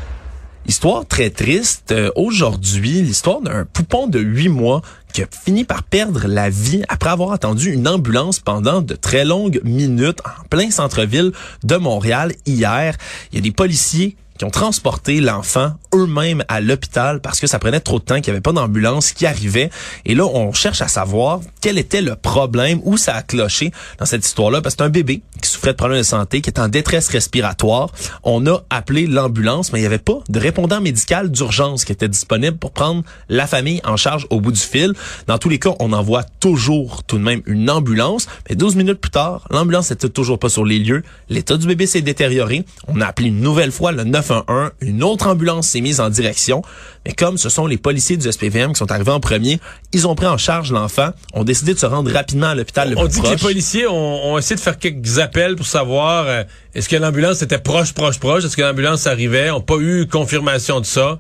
Histoire 0.68 1.06
très 1.06 1.30
triste. 1.30 1.94
Euh, 1.94 2.12
Aujourd'hui, 2.18 3.02
l'histoire 3.02 3.40
d'un 3.40 3.64
poupon 3.64 4.08
de 4.08 4.20
huit 4.20 4.50
mois 4.50 4.82
qui 5.14 5.22
a 5.24 5.28
fini 5.32 5.64
par 5.64 5.82
perdre 5.84 6.28
la 6.28 6.50
vie 6.50 6.84
après 6.90 7.10
avoir 7.10 7.32
attendu 7.32 7.72
une 7.72 7.88
ambulance 7.88 8.42
pendant 8.42 8.82
de 8.82 8.94
très 8.94 9.24
longues 9.24 9.62
minutes 9.64 10.20
en 10.26 10.44
plein 10.50 10.70
centre-ville 10.70 11.32
de 11.64 11.76
Montréal 11.78 12.34
hier. 12.46 12.98
Il 13.32 13.38
y 13.38 13.40
a 13.40 13.42
des 13.42 13.52
policiers 13.52 14.18
qui 14.38 14.46
ont 14.46 14.50
transporté 14.50 15.20
l'enfant 15.20 15.74
eux-mêmes 15.94 16.44
à 16.48 16.62
l'hôpital 16.62 17.20
parce 17.22 17.40
que 17.40 17.48
ça 17.48 17.60
prenait 17.60 17.80
trop 17.80 18.00
de 18.00 18.04
temps, 18.04 18.16
qu'il 18.16 18.32
n'y 18.32 18.38
avait 18.38 18.42
pas 18.42 18.52
d'ambulance 18.52 19.12
qui 19.12 19.26
arrivait. 19.26 19.70
Et 20.06 20.16
là, 20.16 20.26
on 20.26 20.54
cherche 20.54 20.82
à 20.82 20.88
savoir 20.88 21.42
quel 21.62 21.78
était 21.78 22.02
le 22.02 22.16
problème, 22.16 22.80
où 22.84 22.98
ça 22.98 23.16
a 23.16 23.22
cloché 23.22 23.72
dans 24.00 24.06
cette 24.06 24.26
histoire-là, 24.26 24.62
parce 24.62 24.76
que 24.76 24.84
c'est 24.84 24.86
un 24.86 24.90
bébé 24.90 25.22
qui 25.42 25.50
souffrait 25.50 25.72
de 25.72 25.78
problèmes 25.78 26.00
de 26.00 26.04
santé, 26.04 26.42
qui 26.42 26.50
est 26.50 26.60
en 26.60 26.68
détresse 26.68 27.10
respiratoire. 27.10 27.90
On 28.24 28.46
a 28.48 28.64
appelé 28.70 29.08
l'ambulance, 29.08 29.72
mais 29.72 29.80
il 29.80 29.82
n'y 29.82 29.88
avait 29.88 29.98
pas 29.98 30.20
de 30.30 30.40
répondant 30.40 30.82
médical 30.82 31.32
d'urgence 31.32 31.86
qui 31.86 31.92
était 31.92 32.08
disponible 32.08 32.58
pour 32.58 32.72
prendre 32.72 33.04
la 33.30 33.48
famille 33.48 33.82
en 33.84 33.98
charge 33.98 34.28
au 34.30 34.42
bout 34.42 34.52
du 34.52 34.60
fil. 34.60 34.94
Dans 35.28 35.38
tous 35.38 35.50
les 35.50 35.60
cas, 35.60 35.72
on 35.80 35.94
envoie 35.94 36.24
toujours 36.24 37.04
tout 37.04 37.18
de 37.18 37.24
même 37.24 37.42
une 37.46 37.70
ambulance, 37.70 38.28
mais 38.50 38.56
12 38.56 38.76
minutes 38.76 39.00
plus 39.00 39.12
tard, 39.12 39.48
l'ambulance 39.50 39.90
n'était 39.90 40.10
toujours 40.10 40.40
pas 40.40 40.50
sur 40.50 40.66
les 40.66 40.80
lieux. 40.80 41.04
L'état 41.30 41.58
du 41.58 41.68
bébé 41.68 41.88
s'est 41.88 42.02
détérioré. 42.02 42.66
On 42.88 43.02
a 43.02 43.06
appelé 43.06 43.30
une 43.30 43.42
nouvelle 43.42 43.72
fois 43.72 43.92
le 43.92 44.04
911. 44.30 44.72
Une 44.82 45.04
autre 45.04 45.28
ambulance 45.28 45.68
s'est 45.68 45.82
mise 45.82 46.00
en 46.00 46.10
direction. 46.10 46.62
Mais 47.06 47.14
comme 47.14 47.38
ce 47.38 47.50
sont 47.50 47.68
les 47.68 47.78
policiers 47.78 48.18
du 48.18 48.32
SPVM 48.32 48.74
qui 48.74 48.80
sont 48.80 48.92
arrivés 48.92 49.12
en 49.12 49.20
premier, 49.20 49.60
ils 49.94 50.08
ont 50.08 50.16
pris 50.16 50.28
en 50.28 50.38
charge 50.38 50.72
l'enfant, 50.72 51.10
ont 51.34 51.44
décidé 51.44 51.74
de 51.74 51.80
se 51.80 51.86
rendre 51.86 52.12
rapidement 52.12 52.48
à 52.48 52.56
l'hôpital 52.56 52.90
le 52.90 52.98
On 52.98 53.04
plus 53.04 53.10
dit 53.10 53.22
que 53.22 53.30
les 53.30 53.38
policiers 53.38 53.88
ont, 53.88 54.34
ont 54.34 54.38
essayé 54.38 54.56
de 54.56 54.62
faire 54.62 54.78
quelques 54.78 55.20
appels 55.20 55.56
pour 55.56 55.66
savoir 55.66 56.26
euh, 56.28 56.44
est-ce 56.76 56.90
que 56.90 56.96
l'ambulance 56.96 57.42
était 57.42 57.60
proche, 57.60 57.94
proche, 57.94 58.20
proche, 58.20 58.46
est-ce 58.46 58.58
que 58.58 58.62
l'ambulance 58.62 59.08
arrivait? 59.08 59.50
On 59.52 59.58
n'a 59.58 59.64
pas 59.64 59.78
eu 59.78 60.08
confirmation 60.08 60.80
de 60.80 60.86
ça. 60.86 61.18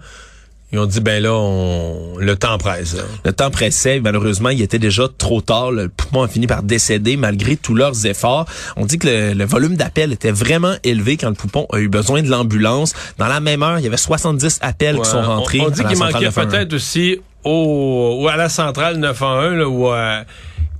Ils 0.73 0.79
ont 0.79 0.85
dit 0.85 0.99
ben 0.99 1.23
là, 1.23 1.33
on, 1.33 2.17
le 2.17 2.35
temps 2.35 2.57
presse. 2.57 2.95
là. 2.95 3.03
Le 3.23 3.31
temps 3.31 3.49
pressait. 3.49 4.01
Malheureusement, 4.01 4.49
il 4.49 4.61
était 4.61 4.79
déjà 4.79 5.07
trop 5.17 5.39
tard. 5.39 5.71
Le 5.71 5.87
poupon 5.87 6.23
a 6.23 6.27
fini 6.27 6.45
par 6.45 6.61
décéder 6.61 7.15
malgré 7.15 7.55
tous 7.55 7.73
leurs 7.73 8.05
efforts. 8.05 8.45
On 8.75 8.85
dit 8.85 8.97
que 8.97 9.07
le, 9.07 9.33
le 9.33 9.45
volume 9.45 9.75
d'appels 9.77 10.11
était 10.11 10.31
vraiment 10.31 10.73
élevé 10.83 11.15
quand 11.15 11.29
le 11.29 11.35
poupon 11.35 11.67
a 11.71 11.79
eu 11.79 11.87
besoin 11.87 12.21
de 12.21 12.29
l'ambulance. 12.29 12.93
Dans 13.17 13.27
la 13.27 13.39
même 13.39 13.63
heure, 13.63 13.79
il 13.79 13.83
y 13.85 13.87
avait 13.87 13.95
70 13.95 14.59
appels 14.61 14.99
qui 14.99 15.09
sont 15.09 15.17
on- 15.19 15.21
rentrés. 15.37 15.61
On, 15.61 15.69
dit 15.69 15.83
qu'il 15.85 15.97
manquait 15.97 16.25
911. 16.25 16.47
peut-être 16.51 16.73
aussi 16.73 17.17
au, 17.45 18.17
ou 18.21 18.27
à 18.27 18.35
la 18.35 18.49
centrale 18.49 18.97
911 18.97 19.53
là, 19.57 19.69
ou 19.69 19.87
à 19.87 20.23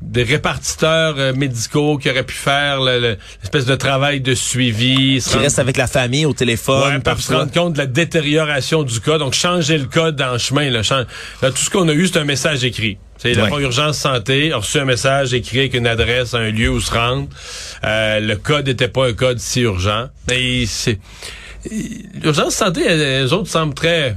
des 0.02 0.24
répartiteurs 0.24 1.16
euh, 1.18 1.34
médicaux 1.34 1.98
qui 1.98 2.10
auraient 2.10 2.24
pu 2.24 2.36
faire 2.36 2.82
le- 2.82 3.00
le- 3.00 3.18
l'espèce 3.42 3.66
de 3.66 3.76
travail 3.76 4.22
de 4.22 4.34
suivi. 4.34 5.20
Qui 5.22 5.30
rendre- 5.32 5.42
reste 5.44 5.60
avec 5.60 5.78
la 5.78 5.88
famille 5.88 6.26
au 6.26 6.34
téléphone. 6.34 6.94
Ouais, 6.94 7.00
pour 7.00 7.20
se 7.20 7.34
rendre 7.34 7.52
compte 7.52 7.74
de 7.74 7.78
la 7.80 7.86
détérioration 7.88 8.84
du 8.84 9.00
code. 9.00 9.20
Donc, 9.20 9.34
changer 9.34 9.78
le 9.78 9.86
code 9.86 10.22
en 10.22 10.38
chemin. 10.38 10.70
Là, 10.70 10.82
là, 11.42 11.52
tout 11.52 11.58
ce 11.58 11.70
qu'on 11.70 11.88
a 11.90 11.94
eu, 11.94 12.08
c'est 12.08 12.20
un 12.20 12.24
message 12.26 12.64
écrit. 12.64 12.98
C'est 13.18 13.34
la 13.34 13.46
Ouais. 13.46 13.50
pas 13.50 13.60
urgence 13.60 13.98
santé 13.98 14.52
a 14.54 14.58
reçu 14.58 14.78
un 14.78 14.86
message 14.86 15.34
écrit 15.34 15.60
avec 15.60 15.74
une 15.74 15.88
adresse, 15.88 16.36
un 16.36 16.52
lieu 16.52 16.70
où 16.70 16.80
se 16.80 16.92
rendre. 16.94 17.28
Euh, 17.84 18.20
le 18.20 18.36
code 18.36 18.68
n'était 18.68 18.88
pas 18.90 19.08
un 19.08 19.14
code 19.14 19.40
si 19.40 19.62
urgent. 19.62 20.10
Et 20.32 20.66
c'est 20.68 21.00
l'urgence 22.22 22.54
santé, 22.56 22.86
elles 22.86 23.34
autres 23.34 23.50
semblent 23.50 23.74
très 23.74 24.16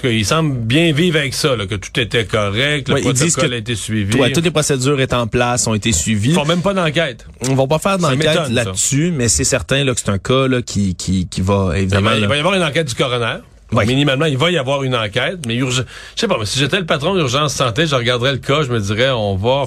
tout 0.00 0.06
cas, 0.06 0.12
il 0.12 0.24
semble 0.24 0.56
bien 0.58 0.92
vivre 0.92 1.18
avec 1.18 1.34
ça, 1.34 1.56
là, 1.56 1.66
que 1.66 1.74
tout 1.74 1.98
était 1.98 2.24
correct, 2.24 2.88
le 2.88 2.94
Ouais, 2.94 3.00
disent 3.12 3.32
protocole 3.32 3.50
que- 3.50 3.54
a 3.54 3.58
été 3.58 3.74
suivi. 3.74 4.16
Ouais, 4.18 4.32
toutes 4.32 4.44
les 4.44 4.50
procédures 4.50 5.00
étaient 5.00 5.14
en 5.14 5.26
place, 5.26 5.66
ont 5.66 5.74
été 5.74 5.92
suivies. 5.92 6.30
Ils 6.30 6.34
font 6.34 6.44
même 6.44 6.62
pas 6.62 6.74
d'enquête. 6.74 7.26
On 7.48 7.54
va 7.54 7.66
pas 7.66 7.78
faire 7.78 7.98
d'enquête 7.98 8.48
là-dessus, 8.50 9.12
mais 9.14 9.28
c'est 9.28 9.44
certain 9.44 9.84
là, 9.84 9.92
que 9.94 10.00
c'est 10.00 10.10
un 10.10 10.18
cas 10.18 10.46
là, 10.48 10.62
qui, 10.62 10.94
qui, 10.94 11.26
qui 11.28 11.40
va 11.40 11.72
Il 11.74 11.78
évidemment... 11.82 12.10
va, 12.10 12.16
il 12.18 12.26
va 12.26 12.36
y 12.36 12.38
avoir 12.38 12.54
une 12.54 12.62
enquête 12.62 12.86
du 12.88 12.94
coroner. 12.94 13.38
Minimalement, 13.70 14.24
il 14.24 14.38
va 14.38 14.50
y 14.50 14.56
avoir 14.56 14.82
une 14.82 14.94
enquête, 14.94 15.40
mais 15.46 15.54
urge... 15.56 15.84
je 16.16 16.20
sais 16.20 16.26
pas, 16.26 16.36
mais 16.38 16.46
si 16.46 16.58
j'étais 16.58 16.78
le 16.78 16.86
patron 16.86 17.14
d'urgence 17.14 17.52
santé, 17.52 17.86
je 17.86 17.94
regarderais 17.94 18.32
le 18.32 18.38
cas, 18.38 18.62
je 18.62 18.70
me 18.72 18.80
dirais, 18.80 19.10
on 19.10 19.36
va, 19.36 19.64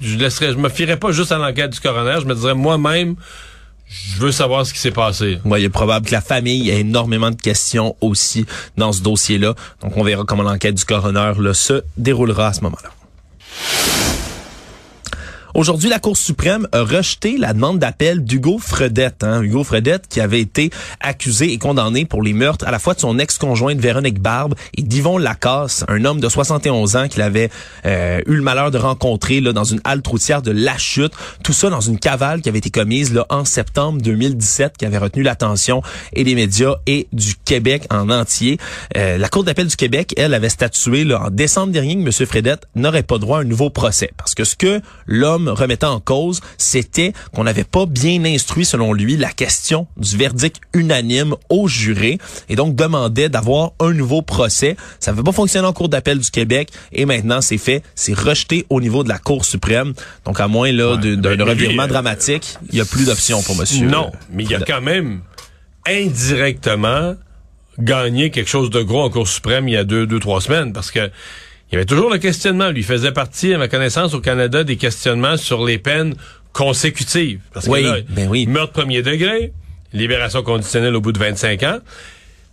je 0.00 0.16
laisserais, 0.16 0.52
je 0.52 0.56
me 0.56 0.70
fierais 0.70 0.96
pas 0.96 1.12
juste 1.12 1.30
à 1.30 1.36
l'enquête 1.36 1.70
du 1.70 1.80
coroner, 1.80 2.16
je 2.22 2.26
me 2.26 2.34
dirais 2.34 2.54
moi-même, 2.54 3.16
je 3.90 4.20
veux 4.20 4.30
savoir 4.30 4.64
ce 4.64 4.72
qui 4.72 4.78
s'est 4.78 4.92
passé. 4.92 5.38
Ouais, 5.44 5.60
il 5.60 5.64
est 5.64 5.68
probable 5.68 6.06
que 6.06 6.12
la 6.12 6.20
famille 6.20 6.70
ait 6.70 6.80
énormément 6.80 7.30
de 7.30 7.40
questions 7.40 7.96
aussi 8.00 8.46
dans 8.76 8.92
ce 8.92 9.02
dossier-là. 9.02 9.54
Donc, 9.82 9.96
on 9.96 10.04
verra 10.04 10.24
comment 10.24 10.44
l'enquête 10.44 10.76
du 10.76 10.84
coroner 10.84 11.32
là, 11.38 11.54
se 11.54 11.82
déroulera 11.96 12.48
à 12.48 12.52
ce 12.52 12.60
moment-là. 12.62 12.90
Aujourd'hui, 15.52 15.90
la 15.90 15.98
Cour 15.98 16.16
suprême 16.16 16.68
a 16.70 16.82
rejeté 16.82 17.36
la 17.36 17.52
demande 17.52 17.80
d'appel 17.80 18.22
d'Hugo 18.22 18.58
Fredette. 18.58 19.24
Hein? 19.24 19.42
Hugo 19.42 19.64
Fredette 19.64 20.06
qui 20.08 20.20
avait 20.20 20.40
été 20.40 20.70
accusé 21.00 21.52
et 21.52 21.58
condamné 21.58 22.04
pour 22.04 22.22
les 22.22 22.32
meurtres 22.32 22.64
à 22.68 22.70
la 22.70 22.78
fois 22.78 22.94
de 22.94 23.00
son 23.00 23.18
ex-conjointe 23.18 23.80
Véronique 23.80 24.20
Barbe 24.20 24.54
et 24.76 24.82
d'Yvon 24.82 25.18
Lacasse, 25.18 25.84
un 25.88 26.04
homme 26.04 26.20
de 26.20 26.28
71 26.28 26.94
ans 26.94 27.08
qu'il 27.08 27.22
avait 27.22 27.50
euh, 27.84 28.20
eu 28.26 28.36
le 28.36 28.42
malheur 28.42 28.70
de 28.70 28.78
rencontrer 28.78 29.40
là, 29.40 29.52
dans 29.52 29.64
une 29.64 29.80
halte 29.82 30.06
routière 30.06 30.40
de 30.40 30.52
La 30.52 30.78
Chute. 30.78 31.12
Tout 31.42 31.52
ça 31.52 31.68
dans 31.68 31.80
une 31.80 31.98
cavale 31.98 32.42
qui 32.42 32.48
avait 32.48 32.58
été 32.58 32.70
commise 32.70 33.12
là, 33.12 33.26
en 33.28 33.44
septembre 33.44 34.00
2017, 34.00 34.76
qui 34.78 34.86
avait 34.86 34.98
retenu 34.98 35.24
l'attention 35.24 35.82
et 36.12 36.22
des 36.22 36.36
médias 36.36 36.76
et 36.86 37.08
du 37.12 37.34
Québec 37.34 37.86
en 37.90 38.08
entier. 38.08 38.58
Euh, 38.96 39.18
la 39.18 39.28
Cour 39.28 39.42
d'appel 39.42 39.66
du 39.66 39.76
Québec, 39.76 40.14
elle, 40.16 40.34
avait 40.34 40.48
statué 40.48 41.02
là, 41.02 41.22
en 41.24 41.30
décembre 41.30 41.72
dernier 41.72 41.96
que 41.96 42.02
M. 42.02 42.26
Fredette 42.26 42.66
n'aurait 42.76 43.02
pas 43.02 43.18
droit 43.18 43.38
à 43.38 43.40
un 43.40 43.44
nouveau 43.44 43.70
procès. 43.70 44.12
Parce 44.16 44.36
que 44.36 44.44
ce 44.44 44.54
que 44.54 44.80
l'homme 45.06 45.39
remettait 45.48 45.86
en 45.86 46.00
cause, 46.00 46.40
c'était 46.58 47.12
qu'on 47.34 47.44
n'avait 47.44 47.64
pas 47.64 47.86
bien 47.86 48.24
instruit, 48.24 48.64
selon 48.64 48.92
lui, 48.92 49.16
la 49.16 49.30
question 49.30 49.86
du 49.96 50.16
verdict 50.16 50.60
unanime 50.74 51.34
au 51.48 51.68
juré 51.68 52.18
et 52.48 52.56
donc 52.56 52.74
demandait 52.74 53.28
d'avoir 53.28 53.72
un 53.80 53.92
nouveau 53.92 54.22
procès. 54.22 54.76
Ça 54.98 55.12
n'avait 55.12 55.22
pas 55.22 55.32
fonctionné 55.32 55.66
en 55.66 55.72
Cour 55.72 55.88
d'appel 55.88 56.18
du 56.18 56.30
Québec 56.30 56.70
et 56.92 57.06
maintenant 57.06 57.40
c'est 57.40 57.58
fait, 57.58 57.82
c'est 57.94 58.14
rejeté 58.14 58.66
au 58.70 58.80
niveau 58.80 59.04
de 59.04 59.08
la 59.08 59.18
Cour 59.18 59.44
suprême. 59.44 59.94
Donc 60.24 60.40
à 60.40 60.48
moins 60.48 60.72
là 60.72 60.96
d'un 60.96 61.34
lui, 61.34 61.42
revirement 61.42 61.84
euh, 61.84 61.88
dramatique, 61.88 62.56
il 62.70 62.76
n'y 62.76 62.80
a 62.80 62.84
plus 62.84 63.06
d'options 63.06 63.42
pour 63.42 63.56
monsieur. 63.56 63.86
Non, 63.86 64.10
euh, 64.12 64.16
mais 64.32 64.44
il 64.44 64.50
y 64.50 64.54
a 64.54 64.60
quand 64.60 64.80
même 64.80 65.20
indirectement 65.86 67.14
gagné 67.78 68.30
quelque 68.30 68.48
chose 68.50 68.70
de 68.70 68.82
gros 68.82 69.02
en 69.02 69.10
Cour 69.10 69.26
suprême 69.26 69.68
il 69.68 69.72
y 69.72 69.76
a 69.76 69.84
deux, 69.84 70.06
deux, 70.06 70.20
trois 70.20 70.40
semaines, 70.40 70.72
parce 70.72 70.90
que 70.90 71.10
il 71.70 71.74
y 71.74 71.76
avait 71.76 71.84
toujours 71.86 72.10
le 72.10 72.18
questionnement. 72.18 72.70
Lui 72.70 72.80
il 72.80 72.84
faisait 72.84 73.12
partie, 73.12 73.54
à 73.54 73.58
ma 73.58 73.68
connaissance, 73.68 74.14
au 74.14 74.20
Canada, 74.20 74.64
des 74.64 74.76
questionnements 74.76 75.36
sur 75.36 75.64
les 75.64 75.78
peines 75.78 76.14
consécutives. 76.52 77.40
Parce 77.52 77.66
que 77.66 77.70
Oui, 77.70 77.82
là, 77.82 77.96
ben 78.08 78.28
oui. 78.28 78.46
meurtre 78.46 78.72
premier 78.72 79.02
degré, 79.02 79.52
libération 79.92 80.42
conditionnelle 80.42 80.94
au 80.96 81.00
bout 81.00 81.12
de 81.12 81.18
25 81.18 81.62
ans. 81.64 81.78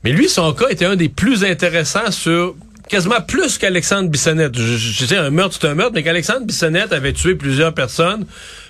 Mais 0.04 0.12
lui, 0.12 0.30
son 0.30 0.54
cas 0.54 0.70
était 0.70 0.86
un 0.86 0.96
des 0.96 1.10
plus 1.10 1.44
intéressants 1.44 2.12
sur 2.12 2.56
quasiment 2.88 3.20
plus 3.20 3.58
qu'Alexandre 3.58 4.10
Bissonnette. 4.10 4.58
Je, 4.58 4.78
je, 4.78 4.92
je 4.94 5.06
sais, 5.06 5.18
un 5.18 5.30
meurtre, 5.30 5.58
c'est 5.60 5.68
un 5.68 5.74
meurtre, 5.76 5.94
mais 5.96 6.04
qu'Alexandre 6.04 6.46
Bissonnette 6.46 6.94
avait 6.94 7.12
tué 7.14 7.36
plusieurs 7.36 7.74
personnes, 7.74 8.26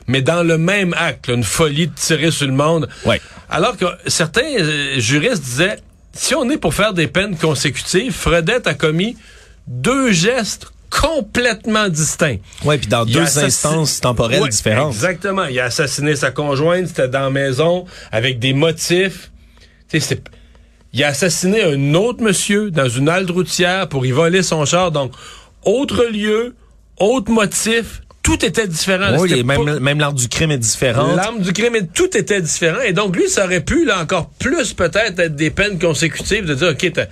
mais 0.08 0.22
dans 0.22 0.44
le 0.44 0.58
même 0.58 0.96
acte, 0.98 1.27
là, 1.27 1.36
une 1.36 1.44
folie 1.44 1.88
de 1.88 1.94
tirer 1.94 2.32
sur 2.32 2.48
le 2.48 2.54
monde. 2.54 2.88
Ouais. 3.06 3.22
Alors 3.50 3.77
que 3.77 3.86
certains 4.08 4.42
euh, 4.60 5.00
juristes 5.00 5.44
disaient, 5.44 5.77
si 6.13 6.34
on 6.34 6.50
est 6.50 6.58
pour 6.58 6.74
faire 6.74 6.94
des 6.94 7.08
peines 7.08 7.38
consécutives, 7.38 8.13
Fredette 8.13 8.66
a 8.66 8.74
commis 8.74 9.18
deux 9.67 10.12
gestes 10.12 10.67
complètement 10.89 11.89
distincts. 11.89 12.38
Ouais, 12.63 12.77
puis 12.77 12.88
dans 12.88 13.05
Il 13.05 13.13
deux 13.13 13.38
instances 13.39 14.00
temporelles 14.00 14.41
Ouais, 14.41 14.50
différentes. 14.50 14.93
Exactement. 14.93 15.45
Il 15.45 15.59
a 15.59 15.65
assassiné 15.65 16.15
sa 16.15 16.31
conjointe, 16.31 16.88
c'était 16.88 17.09
dans 17.09 17.19
la 17.21 17.29
maison, 17.29 17.86
avec 18.12 18.39
des 18.39 18.53
motifs. 18.53 19.31
Tu 19.89 20.00
sais, 20.00 20.07
c'est... 20.07 20.24
Il 20.93 21.03
a 21.03 21.07
assassiné 21.09 21.62
un 21.63 21.93
autre 21.93 22.24
monsieur 22.24 22.71
dans 22.71 22.88
une 22.88 23.09
halte 23.09 23.29
routière 23.29 23.89
pour 23.89 24.05
y 24.05 24.12
voler 24.12 24.41
son 24.41 24.63
char. 24.65 24.91
Donc, 24.91 25.12
autre 25.63 26.05
lieu, 26.05 26.55
autre 26.97 27.29
motif, 27.29 28.01
tout 28.24 28.43
était 28.43 28.67
différent. 28.67 29.17
Oui, 29.19 29.43
même, 29.43 29.65
pas- 29.65 29.79
même 29.79 30.00
l'art 30.00 30.13
du 30.13 30.29
crime 30.29 30.51
est 30.51 30.57
différente. 30.57 31.17
L'arme 31.17 31.41
du 31.41 31.51
crime, 31.51 31.75
et 31.75 31.86
tout 31.86 32.15
était 32.17 32.41
différent. 32.41 32.79
Et 32.86 32.93
donc, 32.93 33.15
lui, 33.15 33.29
ça 33.29 33.43
aurait 33.45 33.59
pu, 33.63 33.83
là, 33.86 34.01
encore 34.01 34.29
plus, 34.39 34.74
peut-être, 34.74 35.19
être 35.19 35.36
des 35.36 35.51
peines 35.51 35.77
consécutives, 35.77 36.45
de 36.45 36.55
dire, 36.55 36.69
OK, 36.69 36.91
t'as- 36.93 37.07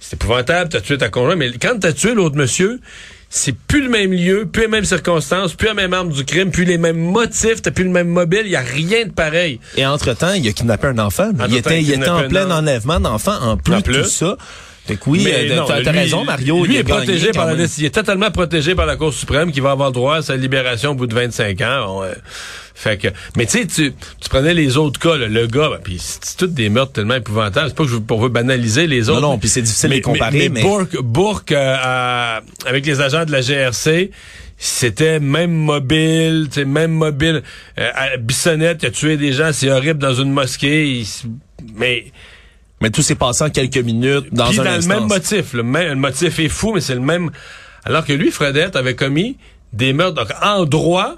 c'est 0.00 0.14
épouvantable, 0.14 0.70
t'as 0.70 0.80
tué 0.80 0.98
ta 0.98 1.08
conjointe, 1.10 1.38
mais 1.38 1.52
quand 1.52 1.78
t'as 1.78 1.92
tué 1.92 2.14
l'autre 2.14 2.36
monsieur, 2.36 2.80
c'est 3.28 3.54
plus 3.54 3.82
le 3.82 3.88
même 3.88 4.12
lieu, 4.12 4.46
plus 4.46 4.62
les 4.62 4.68
mêmes 4.68 4.84
circonstances, 4.84 5.54
plus 5.54 5.68
la 5.68 5.74
même 5.74 5.92
arme 5.94 6.10
du 6.10 6.24
crime, 6.24 6.50
plus 6.50 6.64
les 6.64 6.78
mêmes 6.78 6.98
motifs, 6.98 7.62
t'as 7.62 7.70
plus 7.70 7.84
le 7.84 7.90
même 7.90 8.08
mobile, 8.08 8.42
il 8.44 8.50
y 8.50 8.56
a 8.56 8.60
rien 8.60 9.04
de 9.06 9.12
pareil. 9.12 9.60
Et 9.76 9.86
entre-temps, 9.86 10.32
il 10.32 10.48
a 10.48 10.52
kidnappé 10.52 10.88
un 10.88 10.98
enfant. 10.98 11.30
Il 11.48 11.54
était, 11.56 11.80
il 11.80 11.92
était 11.92 12.08
en 12.08 12.26
plein 12.26 12.50
enlèvement 12.50 12.98
d'enfant 12.98 13.38
en 13.40 13.56
plus 13.56 13.74
En 13.74 13.82
plus. 13.82 14.02
tout 14.02 14.08
ça. 14.08 14.36
Fait 14.90 14.96
que 14.96 15.08
oui, 15.08 15.22
Mais 15.24 15.50
euh, 15.52 15.56
non, 15.56 15.66
t'as 15.66 15.92
raison, 15.92 16.24
Mario. 16.24 16.64
Lui 16.64 16.74
il 16.74 16.80
est 16.80 16.84
protégé 16.84 17.30
par 17.30 17.46
la 17.46 17.54
il 17.54 17.84
est 17.84 17.94
totalement 17.94 18.30
protégé 18.32 18.74
par 18.74 18.86
la 18.86 18.96
Cour 18.96 19.14
suprême 19.14 19.52
qui 19.52 19.60
va 19.60 19.70
avoir 19.70 19.92
droit 19.92 20.16
à 20.16 20.22
sa 20.22 20.36
libération 20.36 20.90
au 20.90 20.94
bout 20.94 21.06
de 21.06 21.14
25 21.14 21.60
ans. 21.60 22.02
Euh, 22.02 22.12
fait 22.74 22.96
que, 22.96 23.08
mais 23.36 23.46
tu 23.46 23.58
sais, 23.58 23.66
tu 23.66 23.92
tu 24.20 24.28
prenais 24.28 24.52
les 24.52 24.76
autres 24.76 24.98
cas, 24.98 25.16
là, 25.16 25.28
le 25.28 25.46
gars, 25.46 25.68
ben, 25.70 25.78
puis 25.84 25.98
c'est 26.00 26.36
tous 26.36 26.48
des 26.48 26.68
meurtres 26.70 26.94
tellement 26.94 27.14
épouvantables. 27.14 27.68
C'est 27.68 27.76
pas 27.76 27.84
que 27.84 27.90
je 27.90 27.94
veux, 27.94 28.00
pour 28.00 28.20
veux 28.20 28.30
banaliser 28.30 28.88
les 28.88 29.08
autres. 29.10 29.20
non, 29.20 29.38
puis 29.38 29.48
c'est 29.48 29.62
difficile 29.62 29.90
de 29.90 29.94
les 29.94 30.00
comparer, 30.00 30.48
mais- 30.48 30.62
Bourque, 30.62 31.00
Bourque, 31.00 31.52
euh, 31.52 32.40
avec 32.66 32.84
les 32.84 33.00
agents 33.00 33.24
de 33.24 33.30
la 33.32 33.42
GRC. 33.42 34.10
C'était 34.62 35.20
même 35.20 35.52
mobile, 35.52 36.48
tu 36.52 36.64
même 36.66 36.90
mobile. 36.90 37.42
Euh, 37.78 37.90
à 37.94 38.16
Bissonnette, 38.18 38.82
il 38.82 38.86
a 38.86 38.90
tué 38.90 39.16
des 39.16 39.32
gens, 39.32 39.50
c'est 39.52 39.70
horrible 39.70 40.00
dans 40.00 40.14
une 40.14 40.32
mosquée. 40.32 40.86
il 40.98 41.06
mais 41.76 42.06
Mais 42.80 42.90
tout 42.90 43.02
s'est 43.02 43.14
passé 43.14 43.44
en 43.44 43.50
quelques 43.50 43.76
minutes 43.78 44.26
dans 44.32 44.46
puis 44.48 44.60
un 44.60 44.64
dans 44.64 44.70
le 44.76 44.86
même 44.86 45.06
motif. 45.08 45.52
Le, 45.52 45.62
même, 45.62 45.88
le 45.88 45.94
motif 45.96 46.38
est 46.38 46.48
fou, 46.48 46.72
mais 46.74 46.80
c'est 46.80 46.94
le 46.94 47.00
même. 47.00 47.30
Alors 47.84 48.04
que 48.04 48.12
lui, 48.12 48.30
Fredette, 48.30 48.76
avait 48.76 48.94
commis 48.94 49.36
des 49.72 49.92
meurtres. 49.92 50.14
Donc, 50.16 50.28
en 50.42 50.64
droit, 50.64 51.16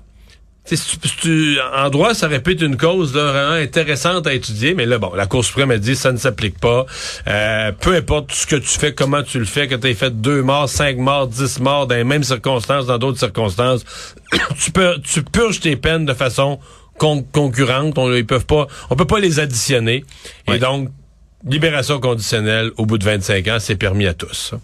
tu 0.65 0.77
sais, 0.77 0.83
si 0.83 0.99
tu- 0.99 1.09
si 1.09 1.17
tu- 1.17 1.59
en 1.75 1.89
droit, 1.91 2.15
ça 2.15 2.29
répète 2.29 2.61
une 2.63 2.77
cause 2.77 3.15
là, 3.15 3.33
vraiment 3.33 3.53
intéressante 3.55 4.27
à 4.27 4.35
étudier, 4.35 4.75
mais 4.75 4.87
là, 4.87 4.99
bon, 4.99 5.13
la 5.15 5.27
Cour 5.27 5.45
suprême 5.45 5.71
a 5.73 5.79
dit 5.79 5.97
ça 5.97 6.13
ne 6.13 6.19
s'applique 6.19 6.59
pas. 6.61 6.85
Euh, 7.29 7.73
peu 7.73 7.95
importe 7.95 8.33
ce 8.33 8.47
que 8.47 8.57
tu 8.57 8.69
fais, 8.69 8.93
comment 8.95 9.23
tu 9.23 9.39
le 9.41 9.45
fais, 9.45 9.67
que 9.69 9.75
tu 9.75 9.89
aies 9.89 9.95
fait 9.95 10.21
deux 10.21 10.43
morts, 10.43 10.69
cinq 10.69 10.99
morts, 10.99 11.27
dix 11.29 11.59
morts 11.61 11.87
dans 11.87 11.95
les 11.97 12.05
mêmes 12.05 12.23
circonstances, 12.25 12.87
dans 12.87 12.99
d'autres 12.99 13.19
circonstances, 13.19 13.85
tu 14.59 14.71
peux 14.73 14.97
tu 15.03 15.23
purges 15.23 15.61
tes 15.61 15.77
peines 15.77 16.05
de 16.07 16.15
façon 16.15 16.59
con- 16.99 17.25
concurrente. 17.33 17.99
On, 17.99 18.13
ils 18.13 18.27
peuvent 18.27 18.47
pas, 18.47 18.67
on 18.91 18.95
peut 18.97 19.05
pas 19.07 19.19
les 19.21 19.41
additionner. 19.41 20.05
Et 20.49 20.59
donc, 20.61 20.91
libération 21.45 22.01
conditionnelle 22.01 22.71
au 22.77 22.87
bout 22.87 22.99
de 22.99 23.05
25 23.05 23.49
ans, 23.49 23.59
c'est 23.59 23.77
permis 23.77 24.07
à 24.07 24.15
tous. 24.15 24.55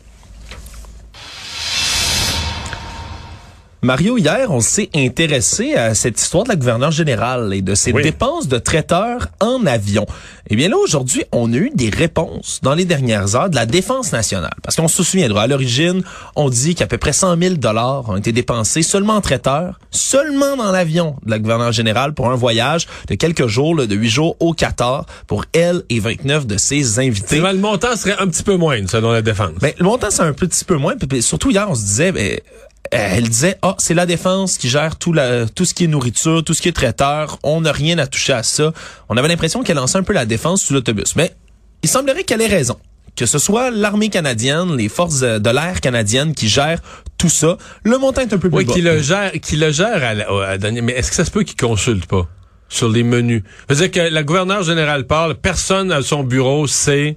Mario, 3.80 4.18
hier, 4.18 4.50
on 4.50 4.58
s'est 4.60 4.90
intéressé 4.96 5.74
à 5.74 5.94
cette 5.94 6.20
histoire 6.20 6.42
de 6.42 6.48
la 6.48 6.56
gouverneure 6.56 6.90
générale 6.90 7.54
et 7.54 7.62
de 7.62 7.76
ses 7.76 7.92
Oui. 7.92 8.02
dépenses 8.02 8.48
de 8.48 8.58
traiteur 8.58 9.28
en 9.38 9.66
avion. 9.66 10.04
Eh 10.50 10.56
bien 10.56 10.68
là, 10.68 10.76
aujourd'hui, 10.76 11.22
on 11.30 11.52
a 11.52 11.56
eu 11.56 11.70
des 11.72 11.88
réponses 11.88 12.58
dans 12.62 12.74
les 12.74 12.84
dernières 12.84 13.36
heures 13.36 13.48
de 13.50 13.54
la 13.54 13.66
Défense 13.66 14.10
nationale. 14.10 14.54
Parce 14.64 14.74
qu'on 14.74 14.88
se 14.88 15.04
souviendra, 15.04 15.42
à 15.42 15.46
l'origine, 15.46 16.02
on 16.34 16.50
dit 16.50 16.74
qu'à 16.74 16.88
peu 16.88 16.98
près 16.98 17.12
100 17.12 17.38
000 17.40 17.54
dollars 17.54 18.08
ont 18.08 18.16
été 18.16 18.32
dépensés 18.32 18.82
seulement 18.82 19.14
en 19.14 19.20
traiteur, 19.20 19.78
seulement 19.92 20.56
dans 20.56 20.72
l'avion 20.72 21.14
de 21.24 21.30
la 21.30 21.38
gouverneure 21.38 21.70
générale 21.72 22.14
pour 22.14 22.28
un 22.30 22.34
voyage 22.34 22.88
de 23.06 23.14
quelques 23.14 23.46
jours, 23.46 23.76
là, 23.76 23.86
de 23.86 23.94
huit 23.94 24.10
jours 24.10 24.34
au 24.40 24.54
Qatar, 24.54 25.06
pour 25.28 25.44
elle 25.52 25.84
et 25.88 26.00
29 26.00 26.48
de 26.48 26.56
ses 26.56 26.98
invités. 26.98 27.38
Le 27.38 27.52
montant 27.54 27.94
serait 27.94 28.16
un 28.18 28.26
petit 28.26 28.42
peu 28.42 28.56
moindre, 28.56 28.90
selon 28.90 29.12
la 29.12 29.22
défense. 29.22 29.52
Ben, 29.60 29.72
le 29.78 29.84
montant, 29.84 30.10
c'est 30.10 30.22
un 30.22 30.32
petit 30.32 30.64
peu 30.64 30.74
moins. 30.76 30.96
puis- 30.96 31.22
surtout 31.22 31.52
hier, 31.52 31.70
on 31.70 31.76
se 31.76 31.82
disait, 31.84 32.10
ben, 32.10 32.40
elle 32.90 33.28
disait, 33.28 33.56
ah, 33.62 33.74
c'est 33.78 33.94
la 33.94 34.06
défense 34.06 34.56
qui 34.58 34.68
gère 34.68 34.96
tout, 34.96 35.12
la, 35.12 35.46
tout 35.46 35.64
ce 35.64 35.74
qui 35.74 35.84
est 35.84 35.88
nourriture, 35.88 36.42
tout 36.44 36.54
ce 36.54 36.62
qui 36.62 36.68
est 36.68 36.72
traiteur. 36.72 37.38
On 37.42 37.60
n'a 37.62 37.72
rien 37.72 37.98
à 37.98 38.06
toucher 38.06 38.32
à 38.32 38.42
ça. 38.42 38.72
On 39.08 39.16
avait 39.16 39.28
l'impression 39.28 39.62
qu'elle 39.62 39.76
lançait 39.76 39.98
un 39.98 40.02
peu 40.02 40.12
la 40.12 40.26
défense 40.26 40.62
sous 40.62 40.74
l'autobus. 40.74 41.14
Mais 41.16 41.32
il 41.82 41.88
semblerait 41.88 42.24
qu'elle 42.24 42.40
ait 42.42 42.46
raison. 42.46 42.78
Que 43.16 43.26
ce 43.26 43.38
soit 43.38 43.70
l'armée 43.72 44.10
canadienne, 44.10 44.76
les 44.76 44.88
forces 44.88 45.22
euh, 45.22 45.38
de 45.40 45.50
l'air 45.50 45.80
canadiennes 45.80 46.34
qui 46.34 46.48
gèrent 46.48 46.80
tout 47.18 47.28
ça, 47.28 47.58
le 47.82 47.98
montant 47.98 48.20
est 48.20 48.32
un 48.32 48.38
peu 48.38 48.48
plus 48.48 48.58
Oui, 48.58 48.64
bas. 48.64 48.72
qui 48.72 48.80
le 48.80 49.02
gère, 49.02 49.32
qui 49.32 49.56
le 49.56 49.72
gère 49.72 50.04
à, 50.04 50.14
la- 50.14 50.48
à 50.50 50.56
dernière- 50.58 50.84
Mais 50.84 50.92
est-ce 50.92 51.10
que 51.10 51.16
ça 51.16 51.24
se 51.24 51.30
peut 51.32 51.42
qu'il 51.42 51.56
consulte 51.56 52.06
pas 52.06 52.28
sur 52.68 52.88
les 52.88 53.02
menus? 53.02 53.42
veut 53.68 53.74
dire 53.74 53.90
que 53.90 53.98
la 54.08 54.22
gouverneure 54.22 54.62
générale 54.62 55.04
parle, 55.04 55.34
personne 55.34 55.90
à 55.90 56.00
son 56.02 56.22
bureau 56.22 56.68
sait 56.68 57.16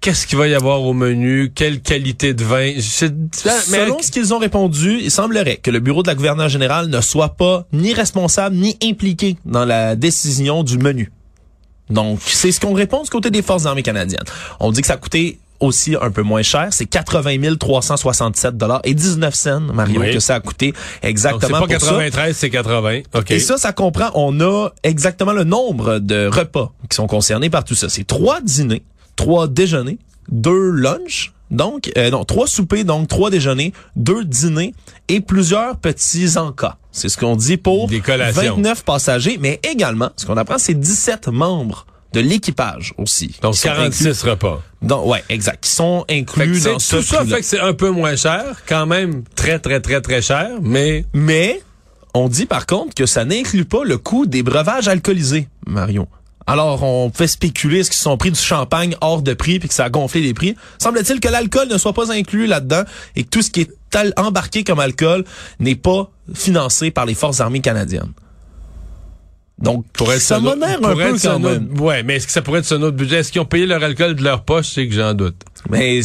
qu'est-ce 0.00 0.26
qu'il 0.26 0.38
va 0.38 0.48
y 0.48 0.54
avoir 0.54 0.82
au 0.82 0.92
menu, 0.94 1.50
quelle 1.54 1.80
qualité 1.80 2.34
de 2.34 2.44
vin? 2.44 2.72
Mais- 2.74 2.80
Selon 2.80 4.00
ce 4.00 4.10
qu'ils 4.10 4.32
ont 4.34 4.38
répondu, 4.38 4.98
il 5.00 5.10
semblerait 5.10 5.56
que 5.56 5.70
le 5.70 5.80
bureau 5.80 6.02
de 6.02 6.08
la 6.08 6.14
gouverneure 6.14 6.48
générale 6.48 6.88
ne 6.88 7.00
soit 7.00 7.30
pas 7.36 7.66
ni 7.72 7.92
responsable 7.94 8.56
ni 8.56 8.76
impliqué 8.82 9.36
dans 9.44 9.64
la 9.64 9.96
décision 9.96 10.62
du 10.62 10.78
menu. 10.78 11.10
Donc, 11.90 12.20
c'est 12.24 12.52
ce 12.52 12.60
qu'on 12.60 12.74
répond 12.74 13.02
du 13.02 13.10
côté 13.10 13.30
des 13.30 13.42
forces 13.42 13.66
armées 13.66 13.82
canadiennes. 13.82 14.24
On 14.60 14.70
dit 14.72 14.82
que 14.82 14.86
ça 14.86 14.94
a 14.94 14.98
coûté 14.98 15.38
aussi 15.60 15.96
un 16.00 16.10
peu 16.12 16.22
moins 16.22 16.42
cher. 16.42 16.68
C'est 16.70 16.84
80 16.86 17.56
367 17.58 18.56
dollars 18.56 18.80
et 18.84 18.94
19 18.94 19.34
cents, 19.34 19.60
Mario, 19.60 20.00
Oui. 20.02 20.12
que 20.12 20.20
ça 20.20 20.36
a 20.36 20.40
coûté 20.40 20.72
exactement 21.02 21.60
Donc, 21.60 21.68
c'est 21.70 21.74
pas 21.74 21.78
pour 21.78 21.86
ça. 21.86 21.92
93, 21.94 22.36
c'est 22.36 22.50
80. 22.50 23.00
OK. 23.14 23.30
Et 23.32 23.40
ça, 23.40 23.56
ça 23.56 23.72
comprend, 23.72 24.10
on 24.14 24.38
a 24.40 24.68
exactement 24.84 25.32
le 25.32 25.44
nombre 25.44 25.98
de 25.98 26.26
repas 26.28 26.72
qui 26.88 26.94
sont 26.94 27.06
concernés 27.08 27.50
par 27.50 27.64
tout 27.64 27.74
ça. 27.74 27.88
C'est 27.88 28.06
trois 28.06 28.40
dîners, 28.40 28.82
trois 29.18 29.48
déjeuners, 29.48 29.98
deux 30.30 30.70
lunchs, 30.70 31.32
donc, 31.50 31.90
euh, 31.96 32.10
non, 32.10 32.24
trois 32.24 32.46
soupers, 32.46 32.84
donc 32.84 33.08
trois 33.08 33.30
déjeuners, 33.30 33.72
deux 33.96 34.24
dîners 34.24 34.74
et 35.08 35.20
plusieurs 35.20 35.76
petits 35.76 36.38
encas. 36.38 36.76
C'est 36.92 37.08
ce 37.08 37.18
qu'on 37.18 37.36
dit 37.36 37.56
pour 37.56 37.88
Des 37.88 38.00
collations. 38.00 38.56
29 38.56 38.84
passagers, 38.84 39.38
mais 39.40 39.60
également, 39.62 40.10
ce 40.16 40.26
qu'on 40.26 40.36
apprend, 40.36 40.58
c'est 40.58 40.74
17 40.74 41.28
membres 41.28 41.86
de 42.12 42.20
l'équipage 42.20 42.94
aussi. 42.96 43.34
Donc, 43.42 43.54
qui 43.54 43.60
sont 43.60 43.68
46 43.68 44.22
repas. 44.22 44.62
Donc, 44.82 45.06
ouais, 45.06 45.24
exact. 45.28 45.64
Qui 45.64 45.70
sont 45.70 46.04
inclus 46.08 46.60
dans 46.62 46.78
ce 46.78 46.96
tout 46.96 47.02
ça 47.02 47.24
fait 47.24 47.40
que 47.40 47.44
c'est 47.46 47.60
un 47.60 47.74
peu 47.74 47.90
moins 47.90 48.16
cher, 48.16 48.62
quand 48.66 48.86
même 48.86 49.24
très, 49.34 49.58
très, 49.58 49.80
très, 49.80 50.00
très 50.00 50.22
cher, 50.22 50.50
mais 50.62 51.04
Mais 51.12 51.60
on 52.14 52.28
dit 52.28 52.46
par 52.46 52.66
contre 52.66 52.94
que 52.94 53.06
ça 53.06 53.24
n'inclut 53.24 53.64
pas 53.64 53.84
le 53.84 53.98
coût 53.98 54.26
des 54.26 54.42
breuvages 54.42 54.88
alcoolisés, 54.88 55.48
Marion. 55.66 56.08
Alors, 56.48 56.82
on 56.82 57.12
fait 57.12 57.26
spéculer 57.26 57.84
ce 57.84 57.90
qu'ils 57.90 58.00
sont 58.00 58.16
pris 58.16 58.30
du 58.30 58.40
champagne 58.40 58.96
hors 59.02 59.20
de 59.20 59.34
prix 59.34 59.58
puis 59.58 59.68
que 59.68 59.74
ça 59.74 59.84
a 59.84 59.90
gonflé 59.90 60.22
les 60.22 60.32
prix. 60.32 60.56
Semble-t-il 60.78 61.20
que 61.20 61.28
l'alcool 61.28 61.68
ne 61.68 61.76
soit 61.76 61.92
pas 61.92 62.10
inclus 62.10 62.46
là-dedans 62.46 62.84
et 63.16 63.24
que 63.24 63.28
tout 63.28 63.42
ce 63.42 63.50
qui 63.50 63.60
est 63.60 63.70
embarqué 64.16 64.64
comme 64.64 64.80
alcool 64.80 65.26
n'est 65.60 65.74
pas 65.74 66.10
financé 66.34 66.90
par 66.90 67.04
les 67.04 67.14
forces 67.14 67.40
armées 67.40 67.60
canadiennes. 67.60 68.12
Donc, 69.60 69.84
pour 69.92 70.12
être 70.12 70.20
ça 70.20 70.38
m'honore 70.40 70.68
un 70.84 70.94
peu. 70.94 71.82
Ouais, 71.82 72.02
mais 72.04 72.16
est-ce 72.16 72.26
que 72.26 72.32
ça 72.32 72.42
pourrait 72.42 72.60
être 72.60 72.66
sur 72.66 72.78
notre 72.78 72.96
budget? 72.96 73.16
Est-ce 73.16 73.32
qu'ils 73.32 73.40
ont 73.40 73.44
payé 73.44 73.66
leur 73.66 73.82
alcool 73.82 74.14
de 74.14 74.22
leur 74.22 74.42
poche? 74.42 74.68
C'est 74.74 74.86
que 74.86 74.94
j'en 74.94 75.14
doute. 75.14 75.34
Mais 75.68 76.00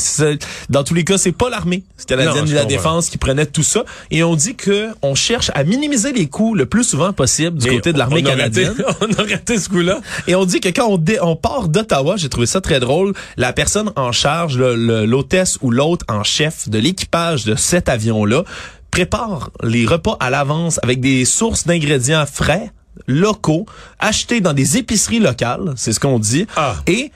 dans 0.69 0.83
tous 0.83 0.95
les 0.95 1.03
cas, 1.03 1.19
c'est 1.19 1.31
pas 1.31 1.49
l'armée 1.51 1.83
canadienne 2.07 2.35
Non, 2.35 2.43
ni 2.45 2.49
je 2.49 2.55
la 2.55 2.65
défense 2.65 3.09
qui 3.09 3.19
prenait 3.19 3.45
tout 3.45 3.61
ça. 3.61 3.85
Et 4.09 4.23
on 4.23 4.35
dit 4.35 4.55
que 4.55 4.87
on 5.03 5.13
cherche 5.13 5.51
à 5.53 5.63
minimiser 5.63 6.11
les 6.11 6.27
coûts 6.27 6.55
le 6.55 6.65
plus 6.65 6.83
souvent 6.83 7.13
possible 7.13 7.59
du 7.59 7.67
côté 7.69 7.93
de 7.93 7.99
l'armée 7.99 8.23
raté- 8.23 8.29
canadienne. 8.29 8.73
on 9.01 9.13
a 9.13 9.21
raté 9.29 9.59
ce 9.59 9.69
coup-là. 9.69 10.01
Et 10.27 10.33
on 10.33 10.45
dit 10.45 10.59
que 10.59 10.69
quand 10.69 10.87
on, 10.87 10.97
dé- 10.97 11.19
on 11.21 11.35
part 11.35 11.69
d'Ottawa, 11.69 12.15
j'ai 12.17 12.29
trouvé 12.29 12.47
ça 12.47 12.59
très 12.61 12.79
drôle, 12.79 13.13
la 13.37 13.53
personne 13.53 13.91
en 13.95 14.11
charge, 14.11 14.57
l'hôtesse 14.57 15.59
ou 15.61 15.69
l'hôte 15.69 16.01
en 16.09 16.23
chef 16.23 16.67
de 16.69 16.79
l'équipage 16.79 17.45
de 17.45 17.53
cet 17.55 17.87
avion-là, 17.87 18.43
prépare 18.89 19.51
les 19.63 19.85
repas 19.85 20.17
à 20.19 20.29
l'avance 20.31 20.79
avec 20.83 20.99
des 20.99 21.25
sources 21.25 21.65
d'ingrédients 21.67 22.25
frais, 22.25 22.71
locaux, 23.07 23.65
achetés 23.99 24.41
dans 24.41 24.53
des 24.53 24.77
épiceries 24.77 25.19
locales, 25.19 25.73
c'est 25.75 25.93
ce 25.93 25.99
qu'on 25.99 26.19
dit. 26.19 26.47
Ah. 26.55 26.75
Et 26.87 27.11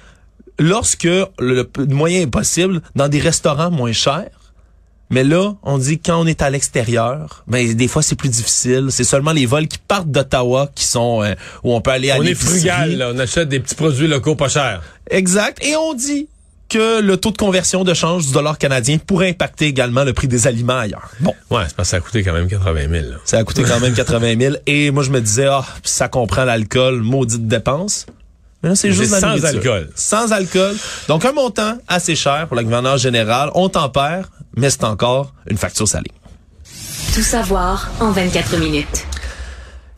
lorsque 0.60 1.03
le, 1.03 1.29
le 1.39 1.86
moyen 1.86 2.22
est 2.22 2.27
possible, 2.27 2.81
dans 2.96 3.07
des 3.07 3.19
restaurants 3.19 3.72
moins 3.72 3.93
chers, 3.93 4.29
mais 5.10 5.24
là, 5.24 5.55
on 5.63 5.77
dit 5.77 6.00
quand 6.00 6.22
on 6.22 6.27
est 6.27 6.41
à 6.41 6.50
l'extérieur, 6.50 7.43
ben 7.48 7.74
des 7.74 7.88
fois 7.88 8.01
c'est 8.01 8.15
plus 8.15 8.29
difficile. 8.29 8.88
C'est 8.89 9.05
seulement 9.05 9.31
les 9.31 9.46
vols 9.46 9.67
qui 9.67 9.77
partent 9.77 10.12
d'Ottawa 10.12 10.69
qui 10.75 10.86
sont 10.86 11.24
euh, 11.24 11.34
où 11.63 11.74
on 11.74 11.79
peut 11.79 11.91
aller 11.91 12.12
à 12.12 12.17
On 12.17 12.24
est 12.24 12.36
frugal, 12.36 12.98
là. 12.98 13.12
On 13.13 13.19
achète 13.19 13.48
des 13.48 13.60
petits 13.62 13.75
produits 13.75 14.07
locaux 14.07 14.36
pas 14.36 14.50
chers. 14.50 14.81
Exact. 15.10 15.63
Et 15.63 15.77
on 15.77 15.93
dit 15.93 16.27
que 16.70 17.02
le 17.02 17.18
taux 17.18 17.32
de 17.32 17.38
conversion 17.38 17.84
de 17.84 17.94
change 17.94 18.28
du 18.28 18.34
dollar 18.34 18.58
canadien 18.58 18.98
pourrait 18.98 19.30
impacter 19.30 19.66
également 19.68 20.04
le 20.04 20.14
prix 20.14 20.28
des 20.28 20.48
aliments 20.48 20.78
ailleurs. 20.80 21.10
Bon, 21.20 21.34
Ouais, 21.50 21.64
c'est 21.68 21.76
parce 21.76 21.88
que 21.90 21.92
ça 21.92 21.98
a 21.98 22.00
coûté 22.02 22.24
quand 22.24 22.34
même 22.34 22.48
80 22.48 22.82
000, 22.90 22.92
là. 23.12 23.18
ça 23.26 23.38
a 23.38 23.44
coûté 23.44 23.64
quand 23.64 23.80
même 23.80 23.94
80 23.94 24.36
000. 24.40 24.56
Et 24.66 24.92
moi, 24.92 25.04
je 25.04 25.12
me 25.12 25.22
disais, 25.22 25.48
ah, 25.50 25.66
ça 25.84 26.08
comprend 26.10 26.44
l'alcool, 26.46 27.02
maudite 27.02 27.48
dépense. 27.48 28.06
Mais 28.64 28.70
là, 28.70 28.76
c'est 28.76 28.92
juste 28.92 29.12
la 29.12 29.20
sans 29.20 29.28
nourriture. 29.36 29.50
alcool. 29.74 29.90
Sans 29.96 30.32
alcool. 30.34 30.76
Donc, 31.08 31.24
un 31.26 31.32
montant 31.32 31.78
assez 31.88 32.16
cher 32.16 32.48
pour 32.48 32.58
le 32.58 32.64
gouverneur 32.64 32.98
général. 32.98 33.50
On 33.54 33.70
tempère, 33.70 34.30
mais 34.56 34.70
c'est 34.70 34.84
encore 34.84 35.34
une 35.50 35.58
facture 35.58 35.88
salée. 35.88 36.12
Tout 37.14 37.22
savoir 37.22 37.90
en 38.00 38.12
24 38.12 38.58
minutes. 38.58 39.06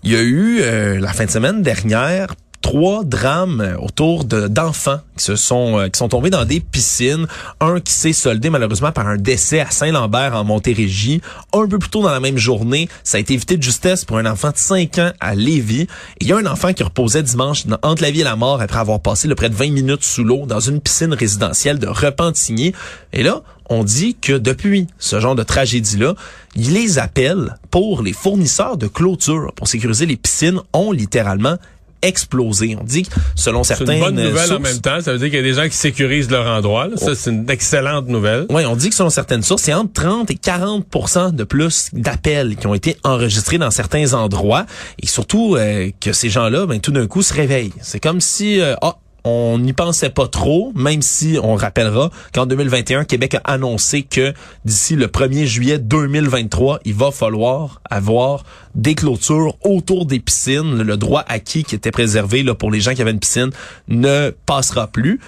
Il 0.04 0.12
y 0.12 0.16
a 0.16 0.22
eu 0.22 0.60
euh, 0.62 1.00
la 1.00 1.12
fin 1.14 1.26
de 1.26 1.32
semaine 1.32 1.62
dernière 1.62 2.28
trois 2.70 3.04
drames 3.04 3.78
autour 3.82 4.26
de 4.26 4.48
d'enfants 4.48 5.00
qui 5.18 5.24
se 5.24 5.36
sont 5.36 5.80
euh, 5.80 5.88
qui 5.88 5.98
sont 5.98 6.08
tombés 6.08 6.30
dans 6.30 6.46
des 6.46 6.60
piscines, 6.60 7.26
un 7.62 7.80
qui 7.80 7.92
s'est 7.92 8.14
soldé 8.14 8.52
malheureusement 8.52 8.92
par 8.92 9.08
un 9.08 9.18
décès 9.18 9.60
à 9.60 9.72
Saint-Lambert 9.72 10.36
en 10.36 10.44
Montérégie, 10.44 11.20
un 11.52 11.68
peu 11.68 11.80
plus 11.80 11.90
tôt 11.90 12.04
dans 12.04 12.12
la 12.12 12.20
même 12.20 12.38
journée, 12.38 12.88
ça 13.04 13.18
a 13.18 13.22
été 13.22 13.34
évité 13.34 13.58
de 13.58 13.64
justesse 13.64 14.06
pour 14.06 14.20
un 14.20 14.28
enfant 14.28 14.52
de 14.52 14.58
5 14.58 15.00
ans 15.00 15.12
à 15.20 15.34
Lévis. 15.34 15.82
Et 15.82 15.88
il 16.22 16.28
y 16.28 16.32
a 16.32 16.38
un 16.38 16.46
enfant 16.46 16.72
qui 16.72 16.84
reposait 16.84 17.24
dimanche 17.24 17.64
entre 17.82 18.04
la 18.04 18.12
vie 18.12 18.22
et 18.22 18.24
la 18.24 18.36
mort 18.36 18.62
après 18.62 18.78
avoir 18.78 19.00
passé 19.00 19.28
le 19.28 19.34
près 19.34 19.50
de 19.50 19.56
20 19.56 19.72
minutes 19.72 20.04
sous 20.04 20.24
l'eau 20.24 20.46
dans 20.46 20.60
une 20.60 20.80
piscine 20.80 21.16
résidentielle 21.16 21.80
de 21.80 21.88
Repentigny. 21.88 22.74
Et 23.14 23.24
là, 23.24 23.42
on 23.72 23.84
dit 23.84 24.16
que 24.16 24.34
depuis 24.34 24.86
ce 25.00 25.20
genre 25.20 25.34
de 25.34 25.44
tragédie-là, 25.44 26.14
les 26.56 27.00
appellent 27.00 27.56
pour 27.72 28.04
les 28.04 28.14
fournisseurs 28.14 28.78
de 28.78 28.88
clôture 28.88 29.54
pour 29.56 29.68
sécuriser 29.68 30.06
les 30.06 30.18
piscines 30.18 30.62
ont 30.74 30.92
littéralement 30.92 31.58
explosé. 32.02 32.76
On 32.80 32.84
dit 32.84 33.04
que 33.04 33.10
selon 33.36 33.64
C'est 33.64 33.76
certains 33.76 33.94
une 33.94 34.00
bonne 34.00 34.16
nouvelle 34.16 34.54
en 34.54 34.60
même 34.60 34.80
temps. 34.80 35.02
Ça 35.02 35.12
veut 35.14 35.20
dire 35.20 35.28
qu'il 35.28 35.38
y 35.38 35.40
a 35.40 35.44
des 35.44 35.54
gens 35.54 35.68
qui 35.68 35.76
sécurisent 35.76 36.30
leur 36.30 36.46
endroit. 36.48 36.88
là. 36.88 36.98
Ça, 36.98 37.16
c'est 37.16 37.32
une 37.32 37.50
excellente 37.50 38.08
nouvelle. 38.08 38.46
Oui, 38.50 38.66
on 38.66 38.76
dit 38.76 38.90
que 38.90 38.96
selon 38.96 39.10
certaines 39.10 39.44
sources, 39.44 39.64
c'est 39.64 39.74
entre 39.74 39.94
30 39.94 40.32
et 40.32 40.36
40% 40.36 41.34
de 41.34 41.44
plus 41.44 41.90
d'appels 41.94 42.56
qui 42.56 42.68
ont 42.68 42.74
été 42.74 42.98
enregistrés 43.04 43.58
dans 43.58 43.72
certains 43.72 44.14
endroits. 44.14 44.66
Et 45.02 45.08
surtout 45.08 45.56
euh, 45.56 45.90
que 46.00 46.14
ces 46.14 46.30
gens-là, 46.30 46.66
ben, 46.66 46.80
tout 46.80 46.92
d'un 46.92 47.08
coup, 47.08 47.22
se 47.22 47.34
réveillent. 47.34 47.74
C'est 47.82 48.00
comme 48.00 48.22
si... 48.22 48.60
euh, 48.62 48.76
ah, 48.82 48.96
on 49.24 49.60
n'y 49.60 49.74
pensait 49.74 50.10
pas 50.10 50.28
trop, 50.28 50.72
même 50.76 51.02
si 51.02 51.38
on 51.42 51.56
rappellera 51.56 52.10
qu'en 52.34 52.46
2021, 52.46 53.06
Québec 53.06 53.36
a 53.36 53.42
annoncé 53.52 54.04
que 54.04 54.34
d'ici 54.66 54.96
le 54.96 55.08
1er 55.08 55.46
juillet 55.46 55.80
2023, 55.80 56.80
il 56.86 56.94
va 56.94 57.12
falloir 57.12 57.82
avoir 57.90 58.44
des 58.76 58.96
clôtures 58.96 59.56
autour 59.64 60.06
des 60.06 60.20
piscines. 60.20 60.82
Le 60.82 60.98
droit 60.98 61.24
acquis 61.28 61.64
qui 61.64 61.76
était 61.76 61.92
préservé 61.92 62.44
là, 62.44 62.56
pour 62.56 62.72
les 62.72 62.80
gens 62.80 62.94
qui 62.94 63.02
avaient 63.02 63.12
une 63.12 63.20
piscine 63.20 63.52
ne 63.88 64.32
passera 64.46 64.88
plus. 64.88 65.20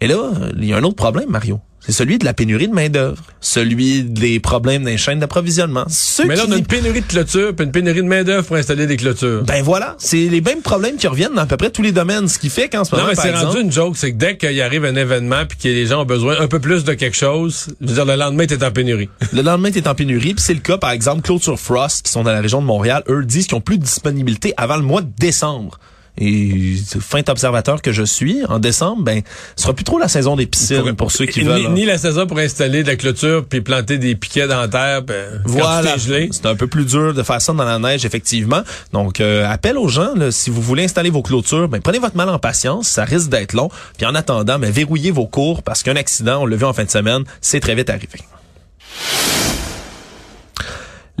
Mais 0.00 0.08
là, 0.08 0.32
il 0.56 0.64
y 0.64 0.72
a 0.72 0.76
un 0.76 0.82
autre 0.82 0.96
problème, 0.96 1.30
Mario. 1.30 1.60
C'est 1.86 1.92
celui 1.92 2.18
de 2.18 2.24
la 2.24 2.34
pénurie 2.34 2.66
de 2.66 2.74
main-d'œuvre, 2.74 3.22
celui 3.40 4.02
des 4.02 4.40
problèmes 4.40 4.82
des 4.82 4.96
chaînes 4.96 5.20
d'approvisionnement. 5.20 5.84
Ceux 5.88 6.24
Mais 6.24 6.34
là, 6.34 6.42
on 6.48 6.50
a 6.50 6.56
une 6.56 6.66
pénurie 6.66 7.00
de 7.00 7.06
clôtures 7.06 7.54
puis 7.54 7.64
une 7.64 7.70
pénurie 7.70 8.02
de 8.02 8.08
main-d'œuvre 8.08 8.44
pour 8.44 8.56
installer 8.56 8.88
des 8.88 8.96
clôtures. 8.96 9.44
Ben 9.44 9.62
voilà, 9.62 9.94
c'est 9.98 10.26
les 10.26 10.40
mêmes 10.40 10.62
problèmes 10.62 10.96
qui 10.96 11.06
reviennent 11.06 11.34
dans 11.34 11.42
à 11.42 11.46
peu 11.46 11.56
près 11.56 11.70
tous 11.70 11.82
les 11.82 11.92
domaines. 11.92 12.26
Ce 12.26 12.40
qui 12.40 12.48
fait 12.48 12.68
qu'en 12.68 12.82
ce 12.82 12.90
non, 12.90 13.02
moment, 13.02 13.10
mais 13.10 13.14
par 13.14 13.24
c'est 13.24 13.30
exemple, 13.30 13.46
rendu 13.46 13.60
une 13.60 13.70
joke. 13.70 13.96
C'est 13.96 14.10
que 14.10 14.16
dès 14.16 14.36
qu'il 14.36 14.60
arrive 14.60 14.84
un 14.84 14.96
événement 14.96 15.44
puis 15.48 15.58
que 15.58 15.68
les 15.68 15.86
gens 15.86 16.02
ont 16.02 16.06
besoin 16.06 16.40
un 16.40 16.48
peu 16.48 16.58
plus 16.58 16.82
de 16.82 16.92
quelque 16.94 17.16
chose, 17.16 17.68
je 17.80 17.86
veux 17.86 17.94
dire, 17.94 18.04
le 18.04 18.16
lendemain, 18.16 18.46
t'es 18.46 18.64
en 18.64 18.72
pénurie. 18.72 19.08
le 19.32 19.42
lendemain, 19.42 19.70
tu 19.70 19.78
es 19.78 19.86
en 19.86 19.94
pénurie. 19.94 20.34
Puis 20.34 20.44
c'est 20.44 20.54
le 20.54 20.60
cas, 20.60 20.78
par 20.78 20.90
exemple, 20.90 21.22
Clôture 21.22 21.60
Frost, 21.60 22.06
qui 22.06 22.10
sont 22.10 22.24
dans 22.24 22.32
la 22.32 22.40
région 22.40 22.60
de 22.60 22.66
Montréal, 22.66 23.04
eux 23.08 23.24
disent 23.24 23.46
qu'ils 23.46 23.56
ont 23.56 23.60
plus 23.60 23.78
de 23.78 23.84
disponibilité 23.84 24.54
avant 24.56 24.76
le 24.76 24.82
mois 24.82 25.02
de 25.02 25.10
décembre. 25.20 25.78
Et 26.18 26.76
fin 27.00 27.20
observateur 27.28 27.82
que 27.82 27.92
je 27.92 28.02
suis, 28.02 28.44
en 28.48 28.58
décembre, 28.58 29.02
ben, 29.02 29.22
ce 29.56 29.64
sera 29.64 29.74
plus 29.74 29.84
trop 29.84 29.98
la 29.98 30.08
saison 30.08 30.36
des 30.36 30.46
piscines 30.46 30.94
pour, 30.96 31.12
ceux 31.12 31.26
qui 31.26 31.40
ni, 31.40 31.46
veulent. 31.46 31.66
hein. 31.66 31.72
Ni 31.74 31.84
la 31.84 31.98
saison 31.98 32.26
pour 32.26 32.38
installer 32.38 32.82
de 32.82 32.88
la 32.88 32.96
clôture 32.96 33.44
puis 33.44 33.60
planter 33.60 33.98
des 33.98 34.14
piquets 34.14 34.46
dans 34.46 34.60
la 34.60 34.68
terre. 34.68 35.02
ben, 35.02 35.42
Voilà. 35.44 35.96
C'est 35.98 36.46
un 36.46 36.54
peu 36.56 36.66
plus 36.66 36.84
dur 36.86 37.12
de 37.14 37.22
faire 37.22 37.40
ça 37.40 37.52
dans 37.52 37.64
la 37.64 37.78
neige, 37.78 38.04
effectivement. 38.04 38.62
Donc, 38.92 39.20
euh, 39.20 39.46
appel 39.50 39.76
aux 39.78 39.88
gens, 39.88 40.14
là, 40.14 40.30
si 40.30 40.50
vous 40.50 40.62
voulez 40.62 40.84
installer 40.84 41.10
vos 41.10 41.22
clôtures, 41.22 41.68
ben, 41.68 41.80
prenez 41.80 41.98
votre 41.98 42.16
mal 42.16 42.28
en 42.28 42.38
patience, 42.38 42.88
ça 42.88 43.04
risque 43.04 43.28
d'être 43.28 43.52
long. 43.52 43.68
Puis 43.98 44.06
en 44.06 44.14
attendant, 44.14 44.58
ben, 44.58 44.70
verrouillez 44.70 45.10
vos 45.10 45.26
cours 45.26 45.62
parce 45.62 45.82
qu'un 45.82 45.96
accident, 45.96 46.42
on 46.42 46.46
l'a 46.46 46.56
vu 46.56 46.64
en 46.64 46.72
fin 46.72 46.84
de 46.84 46.90
semaine, 46.90 47.24
c'est 47.40 47.60
très 47.60 47.74
vite 47.74 47.90
arrivé. 47.90 48.20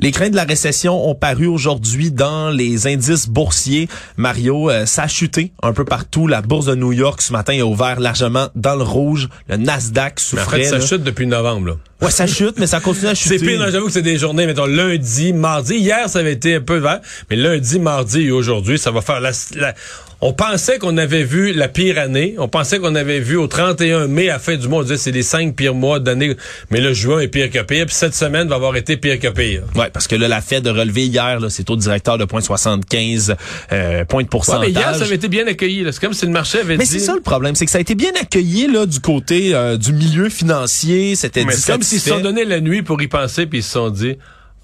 Les 0.02 0.10
craintes 0.12 0.32
de 0.32 0.36
la 0.36 0.44
récession 0.44 1.08
ont 1.08 1.14
paru 1.14 1.46
aujourd'hui 1.46 2.10
dans 2.10 2.50
les 2.50 2.86
indices 2.86 3.28
boursiers. 3.28 3.88
Mario, 4.18 4.68
euh, 4.70 4.84
ça 4.84 5.04
a 5.04 5.08
chuté 5.08 5.52
un 5.62 5.72
peu 5.72 5.84
partout. 5.86 6.26
La 6.26 6.42
bourse 6.42 6.66
de 6.66 6.74
New 6.74 6.92
York 6.92 7.22
ce 7.22 7.32
matin 7.32 7.58
a 7.58 7.64
ouvert 7.64 7.98
largement 7.98 8.48
dans 8.54 8.76
le 8.76 8.82
rouge. 8.82 9.28
Le 9.48 9.56
Nasdaq 9.56 10.20
Mais 10.34 10.38
en 10.38 10.42
souffrait. 10.42 10.58
fait, 10.58 10.64
ça 10.64 10.78
là. 10.78 10.86
chute 10.86 11.02
depuis 11.02 11.26
novembre. 11.26 11.66
Là. 11.68 11.72
Ouais, 12.02 12.10
ça 12.10 12.26
chute, 12.26 12.58
mais 12.58 12.66
ça 12.66 12.80
continue 12.80 13.08
à 13.08 13.14
chuter. 13.14 13.38
C'est 13.38 13.44
pire, 13.46 13.70
j'avoue 13.70 13.86
que 13.86 13.92
c'est 13.92 14.02
des 14.02 14.18
journées, 14.18 14.46
mettons, 14.46 14.66
lundi, 14.66 15.32
mardi. 15.32 15.76
Hier, 15.76 16.10
ça 16.10 16.18
avait 16.18 16.34
été 16.34 16.56
un 16.56 16.60
peu 16.60 16.76
vert, 16.76 17.00
mais 17.30 17.36
lundi, 17.36 17.78
mardi 17.78 18.20
et 18.20 18.30
aujourd'hui, 18.30 18.78
ça 18.78 18.90
va 18.90 19.00
faire 19.00 19.20
la, 19.20 19.30
la- 19.54 19.74
on 20.22 20.32
pensait 20.32 20.78
qu'on 20.78 20.96
avait 20.96 21.24
vu 21.24 21.52
la 21.52 21.68
pire 21.68 21.98
année. 21.98 22.36
On 22.38 22.48
pensait 22.48 22.78
qu'on 22.78 22.94
avait 22.94 23.20
vu 23.20 23.36
au 23.36 23.46
31 23.46 24.06
mai, 24.06 24.30
à 24.30 24.34
la 24.34 24.38
fin 24.38 24.56
du 24.56 24.66
mois, 24.66 24.80
on 24.80 24.82
disait 24.82 24.96
c'est 24.96 25.10
les 25.10 25.22
cinq 25.22 25.54
pires 25.54 25.74
mois 25.74 26.00
d'année. 26.00 26.36
Mais 26.70 26.80
le 26.80 26.94
juin 26.94 27.20
est 27.20 27.28
pire 27.28 27.50
que 27.50 27.62
pire. 27.62 27.86
Puis 27.86 27.94
cette 27.94 28.14
semaine 28.14 28.48
va 28.48 28.54
avoir 28.54 28.76
été 28.76 28.96
pire 28.96 29.18
que 29.20 29.28
pire. 29.28 29.62
Ouais, 29.74 29.90
parce 29.92 30.08
que 30.08 30.16
là, 30.16 30.26
la 30.26 30.40
Fed 30.40 30.66
a 30.66 30.72
relevé 30.72 31.06
hier, 31.06 31.38
là, 31.38 31.50
c'est 31.50 31.68
au 31.68 31.76
directeur 31.76 32.16
de 32.16 32.24
0.75 32.24 33.36
euh, 33.72 34.04
points 34.06 34.22
de 34.22 34.26
Ouais, 34.26 34.30
pourcentage. 34.30 34.60
mais 34.62 34.70
hier, 34.70 34.94
ça 34.94 35.04
avait 35.04 35.16
été 35.16 35.28
bien 35.28 35.46
accueilli. 35.46 35.86
C'est 35.92 36.00
comme 36.00 36.14
si 36.14 36.24
le 36.24 36.32
marché 36.32 36.60
avait 36.60 36.76
Mais 36.76 36.84
dit... 36.84 36.90
c'est 36.90 36.98
ça 36.98 37.14
le 37.14 37.20
problème, 37.20 37.54
c'est 37.54 37.66
que 37.66 37.70
ça 37.70 37.78
a 37.78 37.82
été 37.82 37.94
bien 37.94 38.12
accueilli 38.20 38.68
là 38.72 38.86
du 38.86 39.00
côté 39.00 39.54
euh, 39.54 39.76
du 39.76 39.92
milieu 39.92 40.30
financier. 40.30 41.14
C'était 41.14 41.44
comme 41.44 41.82
s'ils 41.82 42.00
se 42.00 42.10
sont 42.10 42.20
donné 42.20 42.44
la 42.44 42.60
nuit 42.60 42.82
pour 42.82 43.00
y 43.02 43.08
penser, 43.08 43.46
puis 43.46 43.58
ils 43.58 43.62
se 43.62 43.72
sont 43.72 43.90
dit... 43.90 44.16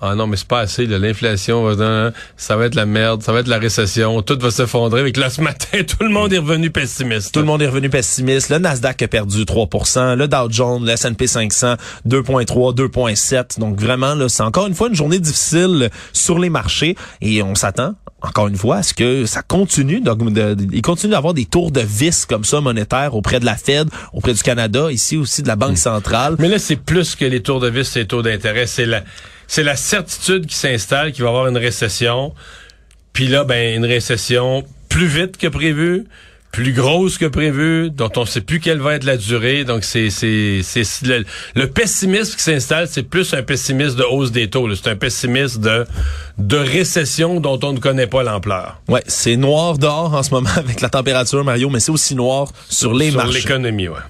ah 0.05 0.17
non, 0.17 0.27
mais 0.27 0.37
c'est 0.37 0.49
pas 0.49 0.59
assez, 0.59 0.85
l'inflation, 0.87 1.65
euh, 1.69 2.11
ça 2.37 2.57
va 2.57 2.67
être 2.67 2.75
la 2.75 2.87
merde, 2.87 3.23
ça 3.23 3.33
va 3.33 3.39
être 3.39 3.47
la 3.47 3.59
récession, 3.59 4.21
tout 4.23 4.37
va 4.41 4.51
s'effondrer. 4.51 4.99
Avec 4.99 5.17
là, 5.17 5.31
ce 5.31 5.41
matin, 5.41 5.79
tout 5.87 6.03
le 6.03 6.09
monde 6.09 6.33
est 6.33 6.39
revenu 6.39 6.71
pessimiste. 6.71 7.33
Tout 7.33 7.39
le 7.39 7.47
monde 7.47 7.63
est 7.63 7.69
revenu 7.69 7.89
pessimiste. 7.89 8.49
Le 8.49 8.59
Nasdaq 8.59 9.01
a 9.01 9.07
perdu 9.07 9.45
3% 9.45 10.17
le 10.17 10.27
Dow 10.27 10.51
Jones, 10.51 10.85
le 10.85 10.91
S&P 10.91 11.29
500, 11.29 11.77
2,3, 12.09 12.75
2,7. 12.75 13.61
Donc 13.61 13.81
vraiment, 13.81 14.17
là, 14.17 14.29
c'est 14.29 14.43
encore 14.43 14.67
une 14.67 14.75
fois 14.75 14.89
une 14.89 14.97
journée 14.97 15.21
difficile 15.21 15.89
sur 16.13 16.41
les 16.41 16.51
marchés 16.51 16.97
et 17.21 17.41
on 17.45 17.55
s'attend 17.55 17.95
encore 18.25 18.47
une 18.47 18.57
fois, 18.57 18.77
à 18.77 18.83
ce 18.85 18.95
que 18.95 19.27
ça 19.27 19.43
continue 19.43 20.01
de, 20.01 20.57
il 20.73 20.83
continue 20.83 21.11
d'avoir 21.11 21.35
des 21.35 21.45
tours 21.45 21.73
de 21.73 21.81
vis 21.81 22.25
comme 22.25 22.45
ça 22.45 22.61
monétaires 22.61 23.17
auprès 23.17 23.41
de 23.41 23.45
la 23.45 23.57
Fed, 23.57 23.89
auprès 24.13 24.33
du 24.33 24.43
Canada, 24.43 24.93
ici 24.93 25.17
aussi 25.17 25.43
de 25.43 25.49
la 25.49 25.57
Banque 25.57 25.77
centrale. 25.77 26.37
Mais 26.39 26.49
là, 26.49 26.61
c'est 26.61 26.77
plus 26.77 27.17
que 27.17 27.25
les 27.25 27.43
tours 27.43 27.59
de 27.59 27.69
vis, 27.69 27.85
c'est 27.85 28.07
taux 28.07 28.23
d'intérêt, 28.23 28.67
c'est 28.67 28.87
la 28.87 29.03
c'est 29.53 29.63
la 29.63 29.77
certitude 29.77 30.47
qui 30.47 30.57
s'installe 30.57 31.13
qu'il 31.13 31.25
va 31.25 31.29
y 31.29 31.33
avoir 31.33 31.47
une 31.47 31.59
récession. 31.59 32.33
Puis 33.13 33.29
là, 33.29 33.45
ben, 33.45 33.77
une 33.77 33.85
récession 33.85 34.65
plus 34.89 35.07
vite 35.07 35.37
que 35.37 35.47
prévu, 35.47 36.07
plus 36.53 36.73
grosse 36.73 37.19
que 37.19 37.27
prévu, 37.27 37.91
dont 37.91 38.09
on 38.17 38.23
ne 38.23 38.27
sait 38.27 38.41
plus 38.41 38.61
quelle 38.61 38.79
va 38.79 38.95
être 38.95 39.05
la 39.05 39.19
durée. 39.19 39.65
Donc, 39.65 39.85
c'est 39.85 40.09
c'est 40.09 40.63
le, 41.03 41.27
le, 41.55 41.67
pessimisme 41.67 42.35
qui 42.35 42.43
s'installe, 42.43 42.89
c'est 42.89 43.03
plus 43.03 43.35
un 43.35 43.43
pessimisme 43.43 43.99
de 43.99 44.05
hausse 44.05 44.33
des 44.33 44.49
taux. 44.49 44.75
C'est 44.75 44.89
un 44.89 44.97
pessimisme 44.97 45.61
de, 45.61 45.85
de 46.39 46.57
récession 46.57 47.39
dont 47.39 47.61
on 47.63 47.75
ne 47.75 47.79
connaît 47.79 48.07
pas 48.07 48.23
l'ampleur. 48.23 48.81
Ouais, 48.89 49.05
c'est 49.07 49.37
noir 49.37 49.77
dehors 49.77 50.15
en 50.15 50.23
ce 50.23 50.31
moment 50.31 50.49
avec 50.57 50.81
la 50.81 50.89
température, 50.89 51.45
Mario, 51.45 51.69
mais 51.69 51.81
c'est 51.81 51.93
aussi 51.93 52.15
noir 52.15 52.51
sur 52.71 52.95
les 52.95 53.11
marchés. 53.11 53.41
Sur 53.41 53.49
l'économie, 53.51 53.89
ouais. 53.89 54.01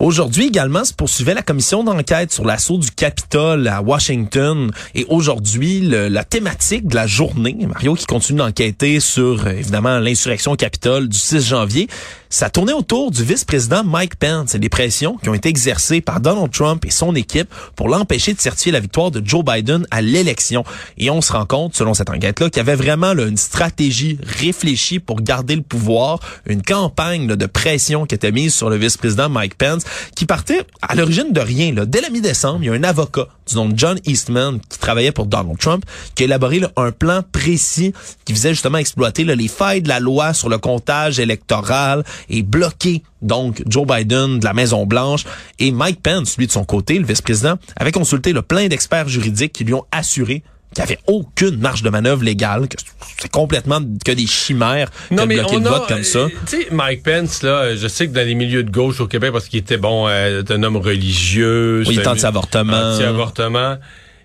Aujourd'hui 0.00 0.46
également 0.46 0.84
se 0.84 0.94
poursuivait 0.94 1.34
la 1.34 1.42
commission 1.42 1.82
d'enquête 1.82 2.32
sur 2.32 2.44
l'assaut 2.44 2.78
du 2.78 2.88
Capitole 2.92 3.66
à 3.66 3.82
Washington. 3.82 4.70
Et 4.94 5.04
aujourd'hui, 5.08 5.80
la 5.80 6.22
thématique 6.22 6.86
de 6.86 6.94
la 6.94 7.08
journée, 7.08 7.56
Mario 7.66 7.94
qui 7.94 8.06
continue 8.06 8.38
d'enquêter 8.38 9.00
sur 9.00 9.48
évidemment 9.48 9.98
l'insurrection 9.98 10.52
au 10.52 10.56
Capitole 10.56 11.08
du 11.08 11.18
6 11.18 11.48
janvier, 11.48 11.88
ça 12.30 12.50
tournait 12.50 12.72
autour 12.72 13.10
du 13.10 13.24
vice-président 13.24 13.84
Mike 13.84 14.16
Pence 14.16 14.54
et 14.54 14.58
des 14.58 14.68
pressions 14.68 15.16
qui 15.16 15.28
ont 15.28 15.34
été 15.34 15.48
exercées 15.48 16.00
par 16.00 16.20
Donald 16.20 16.50
Trump 16.50 16.84
et 16.84 16.90
son 16.90 17.14
équipe 17.14 17.52
pour 17.74 17.88
l'empêcher 17.88 18.34
de 18.34 18.40
certifier 18.40 18.72
la 18.72 18.80
victoire 18.80 19.10
de 19.10 19.22
Joe 19.24 19.44
Biden 19.44 19.86
à 19.90 20.02
l'élection. 20.02 20.64
Et 20.98 21.10
on 21.10 21.20
se 21.20 21.32
rend 21.32 21.46
compte, 21.46 21.74
selon 21.74 21.94
cette 21.94 22.10
enquête-là, 22.10 22.50
qu'il 22.50 22.58
y 22.58 22.60
avait 22.60 22.74
vraiment 22.74 23.12
une 23.12 23.36
stratégie 23.36 24.18
réfléchie 24.22 24.98
pour 24.98 25.22
garder 25.22 25.56
le 25.56 25.62
pouvoir, 25.62 26.20
une 26.46 26.62
campagne 26.62 27.26
de 27.26 27.46
pression 27.46 28.04
qui 28.06 28.14
était 28.14 28.32
mise 28.32 28.54
sur 28.54 28.68
le 28.68 28.76
vice-président 28.76 29.28
Mike 29.28 29.56
Pence, 29.56 29.84
qui 30.14 30.26
partait 30.26 30.62
à 30.82 30.94
l'origine 30.94 31.32
de 31.32 31.40
rien. 31.40 31.72
Là. 31.72 31.86
Dès 31.86 32.00
la 32.00 32.10
mi-décembre, 32.10 32.58
il 32.62 32.66
y 32.66 32.70
a 32.70 32.74
un 32.74 32.84
avocat 32.84 33.28
du 33.48 33.54
nom 33.54 33.68
de 33.68 33.78
John 33.78 33.98
Eastman 34.04 34.60
qui 34.68 34.78
travaillait 34.78 35.12
pour 35.12 35.26
Donald 35.26 35.58
Trump, 35.58 35.84
qui 36.14 36.24
a 36.24 36.26
élaboré 36.26 36.60
un 36.76 36.92
plan 36.92 37.22
précis 37.32 37.92
qui 38.24 38.32
visait 38.32 38.50
justement 38.50 38.78
à 38.78 38.80
exploiter 38.80 39.24
les 39.24 39.48
failles 39.48 39.82
de 39.82 39.88
la 39.88 40.00
loi 40.00 40.34
sur 40.34 40.48
le 40.48 40.58
comptage 40.58 41.18
électoral 41.18 42.04
et 42.28 42.42
bloquer 42.42 43.02
donc 43.22 43.62
Joe 43.66 43.86
Biden 43.86 44.38
de 44.38 44.44
la 44.44 44.52
Maison 44.52 44.86
Blanche 44.86 45.24
et 45.58 45.70
Mike 45.70 46.02
Pence, 46.02 46.36
lui 46.38 46.46
de 46.46 46.52
son 46.52 46.64
côté, 46.64 46.98
le 46.98 47.06
vice-président, 47.06 47.58
avait 47.76 47.92
consulté 47.92 48.32
le 48.32 48.42
plein 48.42 48.68
d'experts 48.68 49.08
juridiques 49.08 49.52
qui 49.52 49.64
lui 49.64 49.74
ont 49.74 49.84
assuré 49.92 50.42
qu'il 50.74 50.84
n'y 50.84 50.90
avait 50.90 51.00
aucune 51.06 51.58
marge 51.58 51.82
de 51.82 51.90
manœuvre 51.90 52.22
légale, 52.22 52.68
que 52.68 52.76
c'est 53.18 53.30
complètement 53.30 53.80
que 54.04 54.12
des 54.12 54.26
chimères 54.26 54.90
non, 55.10 55.24
mais 55.26 55.36
bloquer 55.36 55.60
le 55.60 55.68
vote 55.68 55.88
comme 55.88 56.04
ça. 56.04 56.18
Euh, 56.18 56.28
tu 56.46 56.62
sais, 56.62 56.68
Mike 56.70 57.02
Pence, 57.02 57.42
là, 57.42 57.74
je 57.74 57.88
sais 57.88 58.06
que 58.06 58.12
dans 58.12 58.26
les 58.26 58.34
milieux 58.34 58.62
de 58.62 58.70
gauche 58.70 59.00
au 59.00 59.06
Québec, 59.06 59.32
parce 59.32 59.48
qu'il 59.48 59.60
était 59.60 59.78
bon, 59.78 60.06
euh, 60.08 60.42
un 60.48 60.62
homme 60.62 60.76
religieux. 60.76 61.84
Oui, 61.86 61.94
il 61.94 62.02
tente 62.02 62.22
avortement. 62.24 62.92
Anti-avortement. 62.92 63.78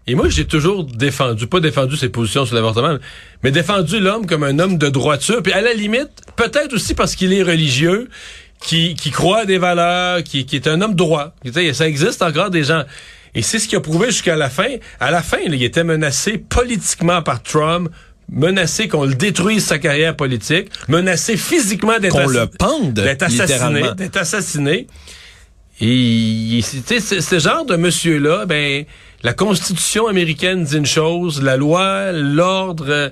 Et 0.06 0.16
moi, 0.16 0.28
j'ai 0.28 0.46
toujours 0.46 0.84
défendu, 0.84 1.48
pas 1.48 1.62
défendu 1.62 1.96
ses 1.96 2.10
positions 2.10 2.46
sur 2.46 2.56
l'avortement, 2.56 2.98
mais 3.42 3.52
défendu 3.52 4.00
l'homme 4.00 4.26
comme 4.26 4.44
un 4.44 4.60
homme 4.60 4.78
de 4.78 4.89
droiture. 4.89 5.42
Puis 5.42 5.54
à 5.54 5.62
la 5.62 5.74
limite, 5.74 6.10
peut-être 6.36 6.74
aussi 6.74 6.94
parce 6.94 7.16
qu'il 7.16 7.32
est 7.32 7.44
religieux, 7.44 8.10
qui, 8.63 8.96
qui 8.96 9.12
croit 9.12 9.39
à 9.39 9.46
des 9.46 9.58
valeurs, 9.58 10.24
qui, 10.24 10.46
qui 10.46 10.56
est 10.56 10.68
un 10.68 10.82
homme 10.82 10.96
droit. 10.96 11.36
Ça 11.74 11.88
existe 11.88 12.22
encore 12.22 12.50
des 12.50 12.63
gens. 12.63 12.84
Et 13.36 13.42
c'est 13.42 13.60
ce 13.60 13.68
qu'il 13.68 13.78
a 13.78 13.82
prouvé 13.82 14.08
jusqu'à 14.08 14.36
la 14.36 14.50
fin. 14.50 14.68
À 15.00 15.12
la 15.12 15.22
fin, 15.22 15.38
il 15.46 15.62
était 15.62 15.84
menacé 15.84 16.38
politiquement 16.38 17.22
par 17.22 17.42
Trump, 17.42 17.89
menacé 18.32 18.88
qu'on 18.88 19.06
le 19.06 19.16
détruise 19.16 19.66
sa 19.66 19.80
carrière 19.80 20.16
politique, 20.16 20.70
menacé 20.88 21.36
physiquement 21.36 22.00
d'être 22.00 22.13
qu'on 22.13 22.28
le 22.28 22.48
pende, 22.48 22.94
d'être 22.94 23.24
assassiné, 23.24 23.84
d'être 23.98 24.18
assassiné. 24.18 24.88
Et 25.86 26.62
ce 26.62 27.39
genre 27.39 27.65
de 27.65 27.76
monsieur-là, 27.76 28.46
ben 28.46 28.86
la 29.22 29.34
Constitution 29.34 30.08
américaine 30.08 30.63
dit 30.63 30.78
une 30.78 30.86
chose, 30.86 31.41
la 31.41 31.58
loi, 31.58 32.13
l'ordre. 32.13 33.12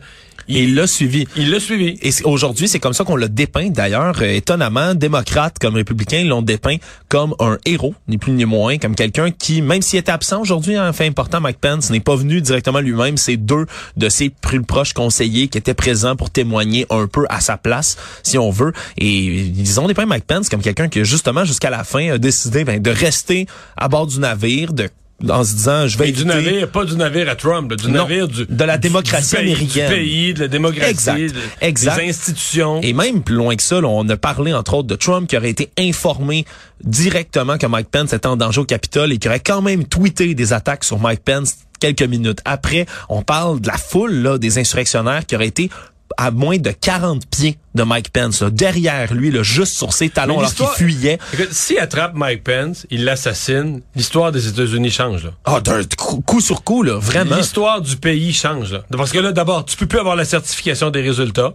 Il 0.53 0.75
l'a 0.75 0.87
suivi. 0.87 1.27
Il 1.35 1.49
l'a 1.51 1.59
suivi. 1.59 1.97
Et 2.01 2.11
aujourd'hui, 2.25 2.67
c'est 2.67 2.79
comme 2.79 2.93
ça 2.93 3.03
qu'on 3.03 3.15
l'a 3.15 3.27
dépeint. 3.27 3.69
D'ailleurs, 3.69 4.15
euh, 4.21 4.35
étonnamment, 4.35 4.95
démocrates 4.95 5.57
comme 5.59 5.75
républicains 5.75 6.23
l'ont 6.23 6.41
dépeint 6.41 6.77
comme 7.09 7.35
un 7.39 7.57
héros, 7.65 7.95
ni 8.07 8.17
plus 8.17 8.33
ni 8.33 8.45
moins, 8.45 8.77
comme 8.77 8.95
quelqu'un 8.95 9.31
qui, 9.31 9.61
même 9.61 9.81
s'il 9.81 9.99
était 9.99 10.11
absent 10.11 10.41
aujourd'hui, 10.41 10.75
un 10.75 10.87
hein, 10.87 10.93
fait 10.93 11.07
important, 11.07 11.39
Mike 11.39 11.59
Pence 11.59 11.89
n'est 11.89 11.99
pas 11.99 12.15
venu 12.15 12.41
directement 12.41 12.79
lui-même. 12.79 13.17
C'est 13.17 13.37
deux 13.37 13.65
de 13.97 14.09
ses 14.09 14.29
plus 14.29 14.61
proches 14.61 14.93
conseillers 14.93 15.47
qui 15.47 15.57
étaient 15.57 15.73
présents 15.73 16.15
pour 16.15 16.29
témoigner 16.29 16.85
un 16.89 17.07
peu 17.07 17.25
à 17.29 17.39
sa 17.39 17.57
place, 17.57 17.97
si 18.23 18.37
on 18.37 18.51
veut. 18.51 18.73
Et 18.97 19.07
ils 19.07 19.79
ont 19.79 19.87
dépeint 19.87 20.05
Mike 20.05 20.25
Pence 20.25 20.49
comme 20.49 20.61
quelqu'un 20.61 20.89
qui, 20.89 21.03
justement, 21.05 21.45
jusqu'à 21.45 21.69
la 21.69 21.83
fin, 21.83 22.11
a 22.11 22.17
décidé 22.17 22.63
ben, 22.63 22.81
de 22.81 22.91
rester 22.91 23.47
à 23.77 23.87
bord 23.87 24.07
du 24.07 24.19
navire, 24.19 24.73
de 24.73 24.89
en 25.29 25.43
se 25.43 25.53
disant 25.53 25.87
je 25.87 25.97
vais 25.97 26.09
éviter... 26.09 26.23
du 26.23 26.27
navire 26.27 26.69
pas 26.69 26.85
du 26.85 26.95
navire 26.95 27.29
à 27.29 27.35
Trump 27.35 27.73
du 27.73 27.91
navire 27.91 28.27
du 28.27 28.45
de 28.47 28.63
la 28.63 28.77
démocratie 28.77 29.37
américaine 29.37 29.89
du 29.89 29.95
pays 29.95 30.33
de 30.33 30.41
la 30.41 30.47
démocratie 30.47 30.91
exact, 30.91 31.35
exact. 31.61 31.97
des 31.97 32.09
institutions. 32.09 32.81
Et 32.81 32.93
même 32.93 33.23
plus 33.23 33.35
loin 33.35 33.55
que 33.55 33.63
ça 33.63 33.79
on 33.83 34.07
a 34.09 34.17
parlé 34.17 34.53
entre 34.53 34.75
autres 34.75 34.87
de 34.87 34.95
Trump 34.95 35.27
qui 35.27 35.37
aurait 35.37 35.49
été 35.49 35.69
informé 35.77 36.45
directement 36.83 37.57
que 37.57 37.67
Mike 37.67 37.89
Pence 37.89 38.13
était 38.13 38.27
en 38.27 38.37
danger 38.37 38.61
au 38.61 38.65
Capitole 38.65 39.11
et 39.11 39.17
qui 39.17 39.27
aurait 39.27 39.39
quand 39.39 39.61
même 39.61 39.85
tweeté 39.85 40.33
des 40.33 40.53
attaques 40.53 40.83
sur 40.83 40.99
Mike 40.99 41.21
Pence 41.23 41.55
quelques 41.79 42.03
minutes 42.03 42.39
après. 42.45 42.85
On 43.09 43.23
parle 43.23 43.59
de 43.59 43.67
la 43.67 43.77
foule 43.77 44.13
là, 44.13 44.37
des 44.37 44.59
insurrectionnaires 44.59 45.25
qui 45.25 45.35
auraient 45.35 45.47
été 45.47 45.69
à 46.17 46.31
moins 46.31 46.57
de 46.57 46.71
40 46.71 47.25
pieds 47.27 47.57
de 47.75 47.83
Mike 47.83 48.11
Pence, 48.11 48.43
derrière 48.43 49.13
lui, 49.13 49.31
là, 49.31 49.43
juste 49.43 49.73
sur 49.73 49.93
ses 49.93 50.09
talons 50.09 50.39
alors 50.39 50.53
qu'il 50.53 50.67
fuyait. 50.67 51.19
S'il 51.51 51.79
attrape 51.79 52.13
Mike 52.15 52.43
Pence, 52.43 52.85
il 52.89 53.05
l'assassine, 53.05 53.81
l'histoire 53.95 54.31
des 54.31 54.47
États-Unis 54.47 54.91
change. 54.91 55.23
Là. 55.25 55.31
Ah, 55.45 55.61
d'un 55.61 55.81
coup 55.97 56.41
sur 56.41 56.63
coup, 56.63 56.83
là, 56.83 56.97
vraiment. 56.99 57.35
L'histoire 57.35 57.81
du 57.81 57.97
pays 57.97 58.33
change. 58.33 58.73
Là. 58.73 58.83
Parce 58.91 59.11
que 59.11 59.19
là, 59.19 59.31
d'abord, 59.31 59.65
tu 59.65 59.77
peux 59.77 59.85
plus 59.85 59.99
avoir 59.99 60.15
la 60.15 60.25
certification 60.25 60.89
des 60.89 61.01
résultats. 61.01 61.53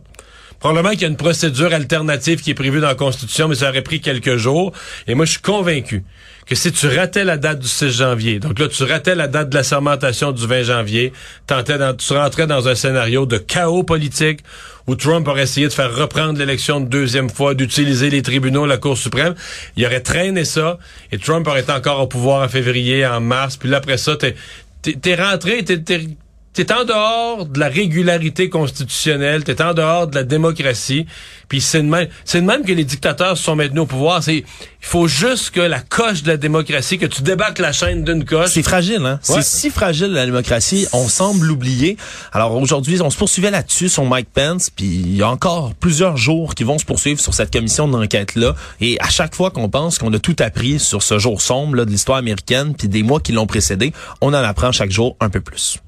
Probablement 0.59 0.93
qu'il 0.93 1.03
y 1.03 1.05
a 1.05 1.09
une 1.09 1.17
procédure 1.17 1.73
alternative 1.75 2.41
qui 2.41 2.51
est 2.51 2.55
prévue 2.55 2.81
dans 2.81 2.89
la 2.89 2.95
Constitution, 2.95 3.49
mais 3.49 3.57
ça 3.57 3.69
aurait 3.69 3.83
pris 3.83 4.01
quelques 4.01 4.37
jours. 4.37 4.73
Et 5.07 5.15
moi, 5.15 5.27
je 5.27 5.33
suis 5.33 5.43
convaincu 5.43 6.03
que 6.47 6.55
si 6.55 6.71
tu 6.71 6.87
ratais 6.87 7.25
la 7.25 7.37
date 7.37 7.59
du 7.59 7.69
6 7.69 7.91
janvier, 7.91 8.39
donc 8.39 8.59
là, 8.59 8.69
tu 8.69 8.85
ratais 8.85 9.17
la 9.17 9.27
date 9.27 9.49
de 9.51 9.55
la 9.55 9.65
sermentation 9.65 10.31
du 10.31 10.47
20 10.47 10.63
janvier, 10.63 11.13
tu 11.47 11.55
rentrais 11.55 12.47
dans 12.47 12.69
un 12.69 12.75
scénario 12.75 13.27
de 13.27 13.37
chaos 13.37 13.83
politique 13.83 14.41
où 14.87 14.95
Trump 14.95 15.27
aurait 15.27 15.43
essayé 15.43 15.67
de 15.67 15.73
faire 15.73 15.95
reprendre 15.95 16.39
l'élection 16.39 16.79
une 16.79 16.89
deuxième 16.89 17.29
fois, 17.29 17.55
d'utiliser 17.55 18.11
les 18.11 18.23
tribunaux, 18.23 18.67
la 18.67 18.77
Cour 18.77 18.97
suprême. 18.97 19.35
Il 19.77 19.85
aurait 19.85 20.01
traîné 20.01 20.45
ça 20.45 20.79
et 21.11 21.19
Trump 21.19 21.47
aurait 21.49 21.63
été 21.63 21.73
encore 21.73 22.01
au 22.01 22.07
pouvoir 22.07 22.45
en 22.45 22.49
février, 22.49 23.05
en 23.05 23.21
mars. 23.21 23.57
Puis 23.57 23.69
là, 23.69 23.79
après 23.79 23.97
ça, 23.97 24.17
t'es 24.17 24.37
es, 24.85 25.15
rentré, 25.17 25.65
t'es 25.65 26.07
t'es 26.57 26.73
en 26.73 26.85
dehors 26.85 27.45
de 27.45 27.61
la 27.61 27.69
régularité 27.69 28.49
constitutionnelle, 28.49 29.45
t'es 29.45 29.61
en 29.61 29.75
dehors 29.75 30.07
de 30.07 30.15
la 30.15 30.25
démocratie, 30.25 31.05
puis 31.49 31.61
c'est 31.61 31.83
de 31.83 31.87
même, 31.87 32.09
c'est 32.25 32.41
de 32.41 32.47
même 32.47 32.65
que 32.65 32.73
les 32.73 32.85
dictateurs 32.85 33.37
sont 33.37 33.57
maintenus 33.57 33.83
au 33.83 33.87
pouvoir. 33.87 34.23
C'est, 34.23 34.37
il 34.37 34.45
faut 34.81 35.07
juste 35.07 35.51
que 35.51 35.61
la 35.61 35.81
coche 35.81 36.23
de 36.23 36.29
la 36.29 36.39
démocratie, 36.39 36.97
que 36.97 37.05
tu 37.05 37.21
débattes 37.21 37.59
la 37.59 37.73
chaîne 37.73 38.05
d'une 38.05 38.25
coche. 38.25 38.53
C'est 38.53 38.63
fragile, 38.63 39.05
hein? 39.05 39.21
C'est 39.21 39.45
si 39.45 39.69
fragile 39.69 40.13
la 40.13 40.25
démocratie, 40.25 40.87
on 40.95 41.09
semble 41.09 41.45
l'oublier. 41.45 41.99
Alors 42.33 42.55
aujourd'hui, 42.55 43.03
on 43.03 43.11
se 43.11 43.19
poursuivait 43.19 43.51
là-dessus 43.51 43.91
sur 43.91 44.07
Mike 44.07 44.29
Pence, 44.33 44.71
puis 44.71 44.87
il 44.87 45.15
y 45.15 45.23
a 45.23 45.29
encore 45.29 45.75
plusieurs 45.75 46.17
jours 46.17 46.55
qui 46.55 46.65
vont 46.65 46.79
se 46.79 46.87
poursuivre 46.87 47.21
sur 47.21 47.35
cette 47.35 47.53
commission 47.53 47.87
d'enquête 47.87 48.35
là. 48.35 48.55
Et 48.81 48.99
à 49.01 49.11
chaque 49.11 49.35
fois 49.35 49.51
qu'on 49.51 49.69
pense 49.69 49.99
qu'on 49.99 50.13
a 50.15 50.19
tout 50.19 50.37
appris 50.39 50.79
sur 50.79 51.03
ce 51.03 51.19
jour 51.19 51.43
sombre 51.43 51.77
là, 51.77 51.85
de 51.85 51.91
l'histoire 51.91 52.17
américaine, 52.17 52.75
puis 52.75 52.89
des 52.89 53.03
mois 53.03 53.21
qui 53.21 53.33
l'ont 53.33 53.47
précédé, 53.47 53.93
on 54.23 54.29
en 54.29 54.35
apprend 54.35 54.73
chaque 54.73 54.91
jour 54.91 55.17
un 55.21 55.29
peu 55.29 55.43
plus. 55.43 55.81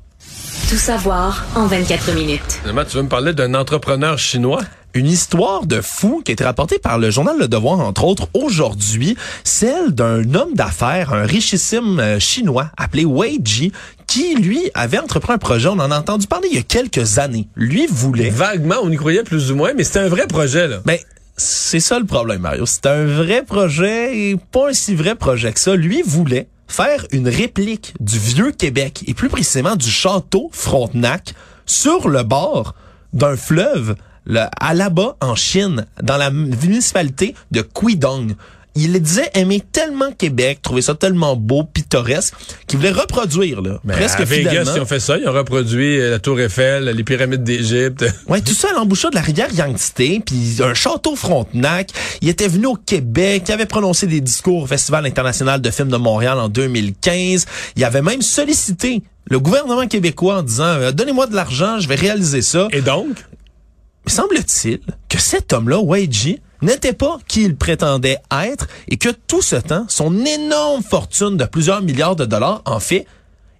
Tout 0.66 0.76
savoir 0.76 1.46
en 1.54 1.66
24 1.66 2.14
minutes. 2.14 2.60
tu 2.62 2.96
veux 2.96 3.02
me 3.02 3.08
parler 3.08 3.32
d'un 3.32 3.54
entrepreneur 3.54 4.18
chinois? 4.18 4.60
Une 4.92 5.06
histoire 5.06 5.64
de 5.64 5.80
fou 5.80 6.20
qui 6.22 6.30
a 6.30 6.34
été 6.34 6.44
rapportée 6.44 6.78
par 6.78 6.98
le 6.98 7.10
journal 7.10 7.38
Le 7.38 7.48
Devoir, 7.48 7.80
entre 7.80 8.04
autres, 8.04 8.28
aujourd'hui, 8.34 9.16
celle 9.44 9.92
d'un 9.92 10.34
homme 10.34 10.52
d'affaires, 10.54 11.14
un 11.14 11.24
richissime 11.24 11.98
euh, 12.00 12.18
chinois 12.18 12.70
appelé 12.76 13.06
Wei 13.06 13.38
Ji, 13.42 13.72
qui, 14.06 14.34
lui, 14.34 14.70
avait 14.74 14.98
entrepris 14.98 15.32
un 15.32 15.38
projet. 15.38 15.68
On 15.68 15.78
en 15.78 15.90
a 15.90 15.98
entendu 15.98 16.26
parler 16.26 16.48
il 16.50 16.56
y 16.56 16.60
a 16.60 16.62
quelques 16.62 17.18
années. 17.18 17.48
Lui 17.56 17.86
voulait... 17.86 18.28
Vaguement, 18.28 18.76
on 18.82 18.90
y 18.90 18.96
croyait 18.96 19.22
plus 19.22 19.50
ou 19.50 19.56
moins, 19.56 19.72
mais 19.74 19.84
c'était 19.84 20.00
un 20.00 20.08
vrai 20.08 20.26
projet, 20.26 20.68
là. 20.68 20.80
Ben, 20.84 20.98
c'est 21.38 21.80
ça 21.80 21.98
le 21.98 22.04
problème, 22.04 22.40
Mario. 22.40 22.66
C'est 22.66 22.86
un 22.86 23.06
vrai 23.06 23.42
projet 23.42 24.18
et 24.18 24.36
pas 24.36 24.70
un 24.70 24.72
si 24.74 24.94
vrai 24.94 25.14
projet 25.14 25.52
que 25.52 25.60
ça. 25.60 25.76
Lui 25.76 26.02
voulait 26.02 26.48
faire 26.68 27.06
une 27.10 27.28
réplique 27.28 27.94
du 27.98 28.18
vieux 28.18 28.52
Québec 28.52 29.02
et 29.06 29.14
plus 29.14 29.28
précisément 29.28 29.74
du 29.76 29.90
château 29.90 30.50
Frontenac 30.52 31.34
sur 31.66 32.08
le 32.08 32.22
bord 32.22 32.74
d'un 33.12 33.36
fleuve 33.36 33.96
le, 34.24 34.44
à 34.60 34.74
là-bas 34.74 35.16
en 35.20 35.34
Chine, 35.34 35.86
dans 36.02 36.18
la 36.18 36.30
municipalité 36.30 37.34
de 37.50 37.62
Quidong 37.62 38.36
il 38.74 39.00
disait 39.00 39.30
aimer 39.34 39.62
tellement 39.72 40.12
Québec, 40.12 40.60
trouver 40.62 40.82
ça 40.82 40.94
tellement 40.94 41.36
beau, 41.36 41.64
pittoresque, 41.64 42.34
qu'il 42.66 42.78
voulait 42.78 42.92
reproduire 42.92 43.60
là, 43.60 43.80
Mais 43.84 43.94
presque 43.94 44.20
à 44.20 44.24
Vegas, 44.24 44.72
ils 44.74 44.80
ont 44.80 44.86
fait 44.86 45.00
ça, 45.00 45.18
ils 45.18 45.28
ont 45.28 45.32
reproduit 45.32 46.00
euh, 46.00 46.10
la 46.10 46.18
Tour 46.18 46.40
Eiffel, 46.40 46.84
les 46.84 47.04
pyramides 47.04 47.44
d'Égypte. 47.44 48.04
Ouais, 48.28 48.42
tout 48.42 48.52
ça 48.52 48.68
à 48.70 48.72
l'embouchure 48.74 49.10
de 49.10 49.14
la 49.14 49.22
rivière 49.22 49.48
Yangtze, 49.52 49.92
puis 49.96 50.58
un 50.60 50.74
château 50.74 51.16
Frontenac. 51.16 51.90
Il 52.20 52.28
était 52.28 52.48
venu 52.48 52.66
au 52.66 52.74
Québec, 52.74 53.44
il 53.48 53.52
avait 53.52 53.66
prononcé 53.66 54.06
des 54.06 54.20
discours 54.20 54.64
au 54.64 54.66
Festival 54.66 55.06
international 55.06 55.60
de 55.60 55.70
films 55.70 55.88
de 55.88 55.96
Montréal 55.96 56.38
en 56.38 56.48
2015. 56.48 57.46
Il 57.76 57.84
avait 57.84 58.02
même 58.02 58.20
sollicité 58.20 59.02
le 59.30 59.40
gouvernement 59.40 59.86
québécois 59.86 60.38
en 60.38 60.42
disant 60.42 60.64
euh, 60.64 60.92
donnez-moi 60.92 61.26
de 61.26 61.34
l'argent, 61.34 61.78
je 61.78 61.88
vais 61.88 61.94
réaliser 61.94 62.42
ça. 62.42 62.68
Et 62.72 62.82
donc, 62.82 63.08
semble-t-il 64.06 64.80
que 65.08 65.18
cet 65.18 65.52
homme-là, 65.52 65.80
Weiji, 65.82 66.40
n'était 66.62 66.92
pas 66.92 67.18
qui 67.26 67.44
il 67.44 67.56
prétendait 67.56 68.18
être 68.30 68.66
et 68.88 68.96
que 68.96 69.10
tout 69.10 69.42
ce 69.42 69.56
temps, 69.56 69.86
son 69.88 70.24
énorme 70.24 70.82
fortune 70.82 71.36
de 71.36 71.44
plusieurs 71.44 71.82
milliards 71.82 72.16
de 72.16 72.24
dollars, 72.24 72.62
en 72.64 72.80
fait, 72.80 73.06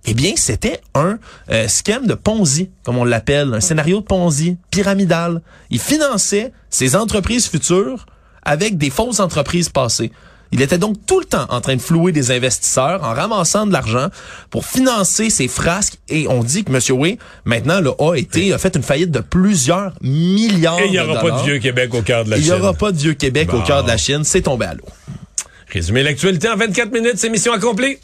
eh 0.05 0.15
bien, 0.15 0.33
c'était 0.37 0.81
un 0.95 1.19
euh, 1.51 1.69
scam 1.69 2.07
de 2.07 2.15
Ponzi, 2.15 2.71
comme 2.85 2.99
on 2.99 3.05
l'appelle, 3.05 3.53
un 3.53 3.61
scénario 3.61 4.01
de 4.01 4.05
Ponzi 4.05 4.57
pyramidal. 4.71 5.43
Il 5.71 5.81
finançait 5.81 6.53
ses 6.71 6.97
entreprises 6.97 7.49
futures 7.49 8.07
avec 8.43 8.79
des 8.79 8.91
fausses 8.91 9.21
entreprises 9.21 9.69
passées. 9.69 10.11
Il 10.53 10.63
était 10.63 10.79
donc 10.79 10.97
tout 11.07 11.21
le 11.21 11.27
temps 11.27 11.47
en 11.51 11.61
train 11.61 11.77
de 11.77 11.81
flouer 11.81 12.13
des 12.13 12.31
investisseurs 12.31 13.05
en 13.05 13.13
ramassant 13.13 13.67
de 13.67 13.73
l'argent 13.73 14.09
pour 14.51 14.65
financer 14.65 15.31
ses 15.31 15.49
frasques 15.49 15.99
et 16.09 16.27
on 16.29 16.43
dit 16.43 16.65
que 16.65 16.73
M. 16.73 16.99
Way, 16.99 17.19
maintenant, 17.45 17.81
le 17.81 17.91
a 17.99 18.15
été, 18.15 18.53
a 18.53 18.59
fait 18.59 18.75
une 18.77 18.83
faillite 18.83 19.11
de 19.11 19.21
plusieurs 19.21 19.93
milliards 20.01 20.79
Et 20.81 20.87
il 20.87 20.93
n'y 20.93 21.01
aura 21.01 21.21
pas 21.21 21.31
de 21.31 21.45
vieux 21.45 21.59
Québec 21.59 21.95
au 21.95 22.03
cœur 22.03 22.25
de 22.25 22.31
la 22.31 22.37
Chine. 22.37 22.47
Il 22.47 22.53
n'y 22.53 22.59
aura 22.61 22.75
pas 22.75 22.93
de 22.93 22.99
vieux 22.99 23.15
Québec 23.15 23.53
au 23.53 23.61
cœur 23.61 23.83
de 23.83 23.89
la 23.89 23.97
Chine. 23.97 24.25
C'est 24.25 24.43
tombé 24.43 24.67
à 24.67 24.75
l'eau. 24.75 24.85
Résumer 25.71 26.03
l'actualité 26.03 26.49
en 26.49 26.57
24 26.57 26.93
minutes, 26.93 27.17
c'est 27.17 27.29
mission 27.29 27.53
accomplie. 27.53 27.97